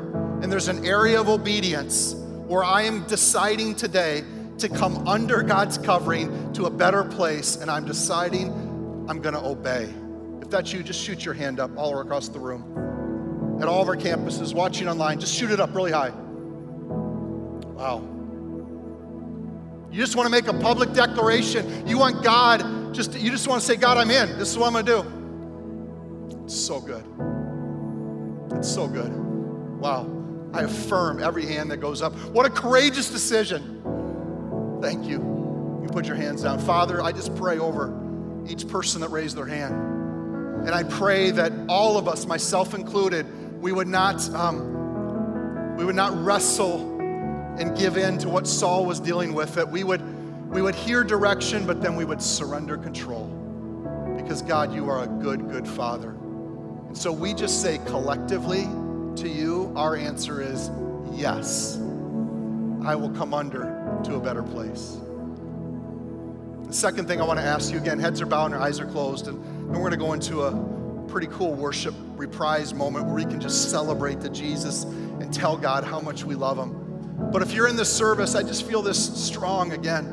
And 0.42 0.52
there's 0.52 0.68
an 0.68 0.84
area 0.84 1.18
of 1.18 1.30
obedience 1.30 2.14
where 2.46 2.62
I 2.62 2.82
am 2.82 3.06
deciding 3.06 3.76
today 3.76 4.22
to 4.58 4.68
come 4.68 5.08
under 5.08 5.42
God's 5.42 5.78
covering 5.78 6.52
to 6.52 6.66
a 6.66 6.70
better 6.70 7.04
place, 7.04 7.56
and 7.56 7.70
I'm 7.70 7.86
deciding 7.86 8.52
I'm 9.08 9.20
going 9.20 9.34
to 9.34 9.44
obey. 9.44 9.92
If 10.40 10.50
that's 10.50 10.72
you, 10.72 10.82
just 10.82 11.02
shoot 11.02 11.24
your 11.24 11.34
hand 11.34 11.60
up 11.60 11.70
all 11.76 11.98
across 12.00 12.28
the 12.28 12.38
room 12.38 12.84
at 13.60 13.68
all 13.68 13.80
of 13.80 13.88
our 13.88 13.96
campuses, 13.96 14.54
watching 14.54 14.88
online, 14.88 15.20
just 15.20 15.34
shoot 15.34 15.50
it 15.50 15.60
up 15.60 15.74
really 15.74 15.92
high. 15.92 16.10
Wow. 17.74 18.02
You 19.90 20.00
just 20.00 20.16
want 20.16 20.26
to 20.26 20.30
make 20.30 20.48
a 20.48 20.52
public 20.52 20.92
declaration. 20.92 21.86
You 21.86 21.98
want 21.98 22.24
God, 22.24 22.94
just 22.94 23.14
you 23.18 23.30
just 23.30 23.46
want 23.46 23.60
to 23.60 23.66
say, 23.66 23.76
God, 23.76 23.96
I'm 23.96 24.10
in. 24.10 24.38
This 24.38 24.50
is 24.50 24.58
what 24.58 24.74
I'm 24.74 24.84
to 24.84 24.92
do. 24.92 26.44
It's 26.44 26.54
so 26.54 26.80
good. 26.80 27.04
It's 28.58 28.68
so 28.68 28.88
good. 28.88 29.12
Wow. 29.78 30.10
I 30.52 30.62
affirm 30.62 31.22
every 31.22 31.46
hand 31.46 31.70
that 31.70 31.78
goes 31.78 32.02
up. 32.02 32.12
What 32.30 32.46
a 32.46 32.50
courageous 32.50 33.10
decision. 33.10 33.80
Thank 34.82 35.06
you. 35.06 35.18
You 35.82 35.88
put 35.90 36.06
your 36.06 36.16
hands 36.16 36.42
down. 36.42 36.58
Father, 36.58 37.02
I 37.02 37.12
just 37.12 37.34
pray 37.36 37.58
over 37.58 38.03
each 38.48 38.68
person 38.68 39.00
that 39.00 39.10
raised 39.10 39.36
their 39.36 39.46
hand. 39.46 39.74
And 40.66 40.74
I 40.74 40.82
pray 40.82 41.30
that 41.30 41.52
all 41.68 41.98
of 41.98 42.08
us, 42.08 42.26
myself 42.26 42.74
included, 42.74 43.26
we 43.60 43.72
would 43.72 43.88
not, 43.88 44.28
um, 44.34 45.76
we 45.76 45.84
would 45.84 45.96
not 45.96 46.16
wrestle 46.24 46.90
and 47.58 47.76
give 47.76 47.96
in 47.96 48.18
to 48.18 48.28
what 48.28 48.46
Saul 48.46 48.84
was 48.84 48.98
dealing 49.00 49.34
with, 49.34 49.54
that 49.54 49.70
we 49.70 49.84
would, 49.84 50.02
we 50.50 50.62
would 50.62 50.74
hear 50.74 51.04
direction, 51.04 51.66
but 51.66 51.80
then 51.80 51.96
we 51.96 52.04
would 52.04 52.22
surrender 52.22 52.76
control. 52.76 53.26
Because 54.16 54.42
God, 54.42 54.74
you 54.74 54.88
are 54.88 55.04
a 55.04 55.06
good, 55.06 55.48
good 55.50 55.68
Father. 55.68 56.10
And 56.10 56.96
so 56.96 57.12
we 57.12 57.34
just 57.34 57.60
say 57.60 57.78
collectively 57.86 58.64
to 59.16 59.28
you, 59.28 59.72
our 59.76 59.96
answer 59.96 60.40
is 60.40 60.70
yes. 61.12 61.76
I 62.84 62.94
will 62.94 63.10
come 63.10 63.32
under 63.34 64.00
to 64.04 64.14
a 64.16 64.20
better 64.20 64.42
place. 64.42 64.98
The 66.66 66.72
second 66.72 67.06
thing 67.06 67.20
I 67.20 67.24
want 67.24 67.38
to 67.38 67.44
ask 67.44 67.72
you 67.72 67.78
again, 67.78 67.98
heads 67.98 68.20
are 68.20 68.26
bowed 68.26 68.52
and 68.52 68.62
eyes 68.62 68.80
are 68.80 68.86
closed, 68.86 69.28
and, 69.28 69.36
and 69.44 69.70
we're 69.70 69.90
going 69.90 69.92
to 69.92 69.96
go 69.96 70.12
into 70.12 70.42
a 70.42 71.04
pretty 71.08 71.26
cool 71.28 71.54
worship 71.54 71.94
reprise 72.16 72.74
moment 72.74 73.06
where 73.06 73.14
we 73.14 73.24
can 73.24 73.40
just 73.40 73.70
celebrate 73.70 74.20
the 74.20 74.28
Jesus 74.28 74.84
and 74.84 75.32
tell 75.32 75.56
God 75.56 75.84
how 75.84 76.00
much 76.00 76.24
we 76.24 76.34
love 76.34 76.58
Him. 76.58 77.30
But 77.30 77.42
if 77.42 77.52
you're 77.52 77.68
in 77.68 77.76
this 77.76 77.92
service, 77.92 78.34
I 78.34 78.42
just 78.42 78.66
feel 78.66 78.82
this 78.82 79.24
strong 79.24 79.72
again. 79.72 80.06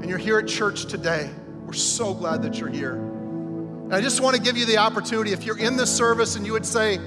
And 0.00 0.08
you're 0.08 0.18
here 0.18 0.38
at 0.38 0.48
church 0.48 0.86
today. 0.86 1.30
We're 1.64 1.72
so 1.72 2.12
glad 2.14 2.42
that 2.42 2.58
you're 2.58 2.68
here. 2.68 2.94
And 2.94 3.94
I 3.94 4.00
just 4.00 4.20
want 4.20 4.34
to 4.36 4.42
give 4.42 4.56
you 4.56 4.66
the 4.66 4.78
opportunity 4.78 5.32
if 5.32 5.44
you're 5.44 5.58
in 5.58 5.76
this 5.76 5.94
service 5.94 6.36
and 6.36 6.44
you 6.44 6.52
would 6.52 6.66
say, 6.66 6.98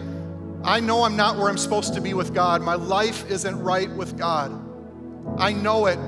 I 0.64 0.80
know 0.80 1.04
I'm 1.04 1.16
not 1.16 1.38
where 1.38 1.50
I'm 1.50 1.58
supposed 1.58 1.94
to 1.96 2.02
be 2.02 2.14
with 2.14 2.34
God, 2.34 2.62
my 2.62 2.76
life 2.76 3.30
isn't 3.30 3.60
right 3.60 3.90
with 3.92 4.18
God. 4.18 4.52
I 5.38 5.54
know 5.54 5.86
it. 5.88 6.00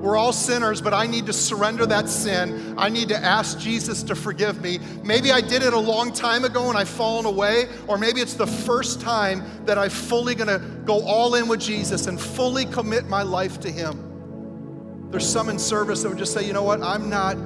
We're 0.00 0.16
all 0.16 0.32
sinners, 0.32 0.80
but 0.80 0.94
I 0.94 1.06
need 1.06 1.26
to 1.26 1.32
surrender 1.32 1.86
that 1.86 2.08
sin. 2.08 2.74
I 2.78 2.88
need 2.88 3.08
to 3.08 3.16
ask 3.16 3.58
Jesus 3.58 4.02
to 4.04 4.14
forgive 4.14 4.60
me. 4.60 4.78
Maybe 5.02 5.32
I 5.32 5.40
did 5.40 5.62
it 5.62 5.72
a 5.72 5.78
long 5.78 6.12
time 6.12 6.44
ago 6.44 6.68
and 6.68 6.78
I've 6.78 6.88
fallen 6.88 7.26
away, 7.26 7.66
or 7.88 7.98
maybe 7.98 8.20
it's 8.20 8.34
the 8.34 8.46
first 8.46 9.00
time 9.00 9.44
that 9.64 9.78
I'm 9.78 9.90
fully 9.90 10.34
gonna 10.34 10.58
go 10.84 11.02
all 11.04 11.34
in 11.34 11.48
with 11.48 11.60
Jesus 11.60 12.06
and 12.06 12.20
fully 12.20 12.66
commit 12.66 13.08
my 13.08 13.22
life 13.22 13.58
to 13.60 13.70
Him. 13.70 15.08
There's 15.10 15.28
some 15.28 15.48
in 15.48 15.58
service 15.58 16.02
that 16.02 16.08
would 16.08 16.18
just 16.18 16.32
say, 16.32 16.44
you 16.46 16.52
know 16.52 16.62
what, 16.62 16.82
I'm 16.82 17.08
not, 17.08 17.36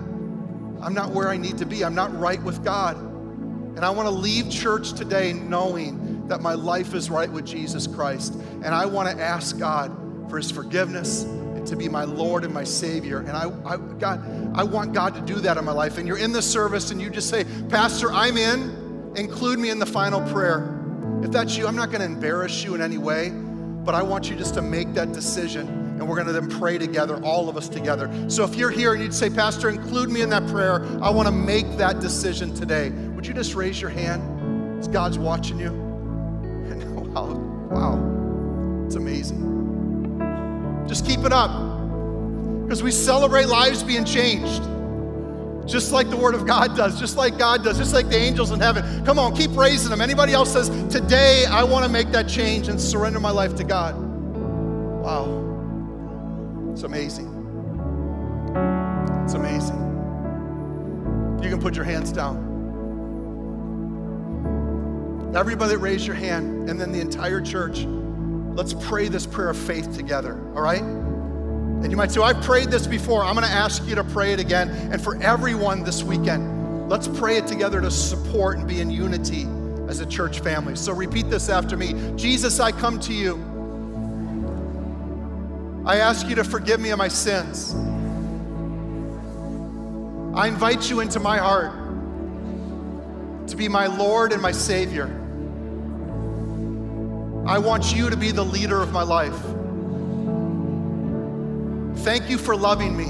I'm 0.82 0.94
not 0.94 1.10
where 1.12 1.28
I 1.28 1.36
need 1.36 1.58
to 1.58 1.66
be. 1.66 1.84
I'm 1.84 1.94
not 1.94 2.16
right 2.18 2.42
with 2.42 2.64
God. 2.64 2.96
And 2.96 3.84
I 3.84 3.90
want 3.90 4.06
to 4.08 4.14
leave 4.14 4.50
church 4.50 4.92
today 4.92 5.32
knowing 5.32 6.26
that 6.26 6.42
my 6.42 6.54
life 6.54 6.94
is 6.94 7.08
right 7.10 7.30
with 7.30 7.46
Jesus 7.46 7.86
Christ. 7.86 8.34
And 8.34 8.66
I 8.66 8.86
want 8.86 9.08
to 9.08 9.22
ask 9.22 9.58
God 9.58 9.96
for 10.28 10.36
his 10.36 10.50
forgiveness 10.50 11.24
to 11.66 11.76
be 11.76 11.88
my 11.88 12.04
Lord 12.04 12.44
and 12.44 12.52
my 12.52 12.64
Savior. 12.64 13.18
And 13.18 13.30
I, 13.30 13.50
I, 13.64 13.76
God, 13.76 14.22
I 14.54 14.64
want 14.64 14.92
God 14.92 15.14
to 15.14 15.20
do 15.20 15.36
that 15.40 15.56
in 15.56 15.64
my 15.64 15.72
life. 15.72 15.98
And 15.98 16.06
you're 16.06 16.18
in 16.18 16.32
the 16.32 16.42
service 16.42 16.90
and 16.90 17.00
you 17.00 17.10
just 17.10 17.28
say, 17.28 17.44
Pastor, 17.68 18.12
I'm 18.12 18.36
in. 18.36 19.12
Include 19.16 19.58
me 19.58 19.70
in 19.70 19.78
the 19.78 19.86
final 19.86 20.20
prayer. 20.30 20.76
If 21.22 21.30
that's 21.30 21.56
you, 21.56 21.66
I'm 21.66 21.76
not 21.76 21.90
going 21.90 22.00
to 22.00 22.06
embarrass 22.06 22.64
you 22.64 22.74
in 22.74 22.80
any 22.80 22.98
way, 22.98 23.30
but 23.30 23.94
I 23.94 24.02
want 24.02 24.30
you 24.30 24.36
just 24.36 24.54
to 24.54 24.62
make 24.62 24.94
that 24.94 25.12
decision. 25.12 25.68
And 25.68 26.08
we're 26.08 26.14
going 26.14 26.28
to 26.28 26.32
then 26.32 26.48
pray 26.48 26.78
together, 26.78 27.22
all 27.22 27.48
of 27.48 27.56
us 27.56 27.68
together. 27.68 28.10
So 28.30 28.44
if 28.44 28.54
you're 28.54 28.70
here 28.70 28.94
and 28.94 29.02
you'd 29.02 29.14
say, 29.14 29.28
Pastor, 29.28 29.68
include 29.68 30.10
me 30.10 30.22
in 30.22 30.30
that 30.30 30.46
prayer, 30.46 30.86
I 31.02 31.10
want 31.10 31.28
to 31.28 31.32
make 31.32 31.76
that 31.76 32.00
decision 32.00 32.54
today. 32.54 32.90
Would 32.90 33.26
you 33.26 33.34
just 33.34 33.54
raise 33.54 33.80
your 33.80 33.90
hand? 33.90 34.40
God's 34.92 35.18
watching 35.18 35.58
you. 35.58 35.72
wow, 37.14 37.34
wow, 37.70 38.84
it's 38.86 38.96
amazing. 38.96 39.50
Just 40.86 41.06
keep 41.06 41.20
it 41.20 41.32
up. 41.32 41.50
Because 42.62 42.82
we 42.82 42.90
celebrate 42.90 43.46
lives 43.46 43.82
being 43.82 44.04
changed. 44.04 44.62
Just 45.66 45.92
like 45.92 46.10
the 46.10 46.16
Word 46.16 46.34
of 46.34 46.46
God 46.46 46.76
does, 46.76 46.98
just 46.98 47.16
like 47.16 47.38
God 47.38 47.62
does, 47.62 47.78
just 47.78 47.94
like 47.94 48.08
the 48.08 48.16
angels 48.16 48.50
in 48.50 48.60
heaven. 48.60 49.04
Come 49.04 49.18
on, 49.18 49.36
keep 49.36 49.56
raising 49.56 49.90
them. 49.90 50.00
Anybody 50.00 50.32
else 50.32 50.52
says, 50.52 50.68
Today 50.92 51.44
I 51.46 51.62
want 51.62 51.84
to 51.84 51.90
make 51.90 52.10
that 52.10 52.28
change 52.28 52.68
and 52.68 52.80
surrender 52.80 53.20
my 53.20 53.30
life 53.30 53.54
to 53.56 53.64
God. 53.64 53.94
Wow. 55.02 55.40
It's 56.72 56.82
amazing. 56.82 57.26
It's 59.24 59.34
amazing. 59.34 59.78
You 61.42 61.50
can 61.50 61.60
put 61.60 61.74
your 61.74 61.84
hands 61.84 62.10
down. 62.12 62.48
Everybody 65.34 65.76
raise 65.76 66.06
your 66.06 66.16
hand, 66.16 66.68
and 66.68 66.80
then 66.80 66.90
the 66.90 67.00
entire 67.00 67.40
church. 67.40 67.86
Let's 68.54 68.74
pray 68.74 69.08
this 69.08 69.26
prayer 69.26 69.50
of 69.50 69.56
faith 69.56 69.96
together, 69.96 70.34
all 70.54 70.62
right? 70.62 70.82
And 70.82 71.90
you 71.90 71.96
might 71.96 72.10
say, 72.10 72.20
well, 72.20 72.28
I've 72.28 72.44
prayed 72.44 72.70
this 72.70 72.86
before. 72.86 73.24
I'm 73.24 73.34
going 73.34 73.46
to 73.46 73.52
ask 73.52 73.86
you 73.86 73.94
to 73.94 74.04
pray 74.04 74.32
it 74.32 74.40
again. 74.40 74.68
And 74.92 75.02
for 75.02 75.16
everyone 75.22 75.82
this 75.82 76.02
weekend, 76.02 76.88
let's 76.90 77.08
pray 77.08 77.36
it 77.36 77.46
together 77.46 77.80
to 77.80 77.90
support 77.90 78.58
and 78.58 78.68
be 78.68 78.80
in 78.80 78.90
unity 78.90 79.46
as 79.88 80.00
a 80.00 80.06
church 80.06 80.40
family. 80.40 80.76
So 80.76 80.92
repeat 80.92 81.30
this 81.30 81.48
after 81.48 81.76
me 81.76 81.94
Jesus, 82.16 82.60
I 82.60 82.70
come 82.72 83.00
to 83.00 83.14
you. 83.14 83.36
I 85.86 85.96
ask 85.96 86.28
you 86.28 86.34
to 86.34 86.44
forgive 86.44 86.80
me 86.80 86.90
of 86.90 86.98
my 86.98 87.08
sins. 87.08 87.74
I 90.34 90.46
invite 90.46 90.90
you 90.90 91.00
into 91.00 91.18
my 91.18 91.38
heart 91.38 91.72
to 93.48 93.56
be 93.56 93.68
my 93.68 93.86
Lord 93.86 94.32
and 94.32 94.40
my 94.40 94.52
Savior. 94.52 95.19
I 97.50 97.58
want 97.58 97.92
you 97.92 98.08
to 98.08 98.16
be 98.16 98.30
the 98.30 98.44
leader 98.44 98.80
of 98.80 98.92
my 98.92 99.02
life. 99.02 99.34
Thank 102.04 102.30
you 102.30 102.38
for 102.38 102.54
loving 102.54 102.96
me. 102.96 103.06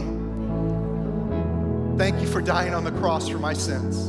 Thank 1.98 2.22
you 2.22 2.26
for 2.26 2.40
dying 2.40 2.72
on 2.72 2.82
the 2.82 2.90
cross 2.92 3.28
for 3.28 3.38
my 3.38 3.52
sins. 3.52 4.08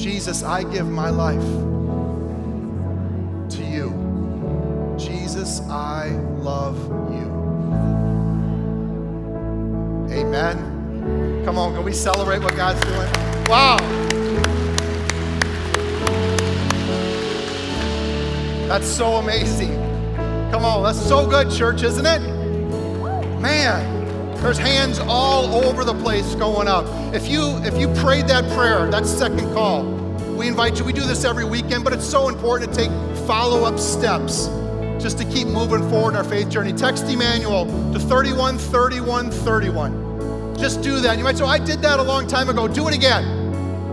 Jesus, 0.00 0.44
I 0.44 0.62
give 0.62 0.88
my 0.88 1.10
life 1.10 1.42
to 3.50 3.64
you. 3.64 4.94
Jesus, 4.96 5.60
I 5.62 6.10
love 6.38 6.78
you. 7.12 7.26
Amen. 10.14 11.42
Come 11.44 11.58
on, 11.58 11.74
can 11.74 11.82
we 11.84 11.92
celebrate 11.92 12.44
what 12.44 12.54
God's 12.54 12.80
doing? 12.82 13.10
Wow. 13.48 14.19
That's 18.70 18.86
so 18.86 19.14
amazing. 19.16 19.74
Come 20.52 20.64
on, 20.64 20.84
that's 20.84 21.04
so 21.04 21.26
good, 21.26 21.50
church, 21.50 21.82
isn't 21.82 22.06
it? 22.06 22.20
Man, 23.40 24.36
there's 24.36 24.58
hands 24.58 25.00
all 25.00 25.64
over 25.64 25.82
the 25.82 25.94
place 25.94 26.36
going 26.36 26.68
up. 26.68 26.84
If 27.12 27.26
you 27.26 27.56
if 27.64 27.76
you 27.76 27.88
prayed 27.94 28.28
that 28.28 28.48
prayer, 28.52 28.88
that 28.88 29.06
second 29.06 29.52
call, 29.54 29.82
we 30.36 30.46
invite 30.46 30.78
you. 30.78 30.84
We 30.84 30.92
do 30.92 31.00
this 31.00 31.24
every 31.24 31.44
weekend, 31.44 31.82
but 31.82 31.92
it's 31.92 32.08
so 32.08 32.28
important 32.28 32.72
to 32.72 32.78
take 32.78 32.90
follow-up 33.26 33.76
steps 33.80 34.46
just 35.02 35.18
to 35.18 35.24
keep 35.24 35.48
moving 35.48 35.90
forward 35.90 36.10
in 36.10 36.18
our 36.18 36.22
faith 36.22 36.48
journey. 36.48 36.72
Text 36.72 37.06
Emmanuel 37.06 37.64
to 37.92 37.98
31 37.98 38.56
31 38.56 39.32
31. 39.32 40.56
Just 40.56 40.80
do 40.80 41.00
that. 41.00 41.18
You 41.18 41.24
might 41.24 41.36
say, 41.36 41.42
oh, 41.42 41.48
I 41.48 41.58
did 41.58 41.82
that 41.82 41.98
a 41.98 42.04
long 42.04 42.28
time 42.28 42.48
ago. 42.48 42.68
Do 42.68 42.86
it 42.86 42.94
again. 42.94 43.39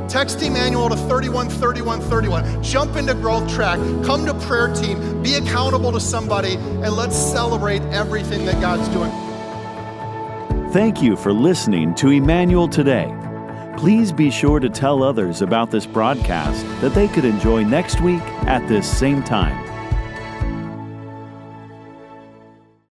Text 0.08 0.42
Emmanuel 0.42 0.90
to 0.90 0.96
31 0.96 1.50
31 1.50 2.02
31. 2.02 2.64
Jump 2.64 2.96
into 2.96 3.14
Growth 3.14 3.50
Track, 3.54 3.78
come 4.06 4.26
to 4.26 4.34
prayer 4.46 4.74
team, 4.74 5.22
be 5.22 5.36
accountable 5.36 5.92
to 5.92 6.00
somebody, 6.00 6.56
and 6.56 6.94
let's 6.94 7.16
celebrate 7.16 7.82
everything 7.84 8.46
that 8.46 8.60
God's 8.62 8.88
doing. 8.90 9.12
Thank 10.72 11.02
you 11.02 11.18
for 11.18 11.34
listening 11.34 11.94
to 11.96 12.10
Emmanuel 12.10 12.68
today. 12.68 13.14
Please 13.78 14.12
be 14.12 14.32
sure 14.32 14.60
to 14.60 14.70
tell 14.70 15.04
others 15.04 15.42
about 15.42 15.72
this 15.72 15.86
broadcast 15.86 16.66
that 16.82 16.94
they 16.94 17.08
could 17.08 17.26
enjoy 17.26 17.64
next 17.64 18.02
week 18.02 18.22
at 18.48 18.68
this 18.68 18.88
same 18.88 19.24
time. 19.24 19.67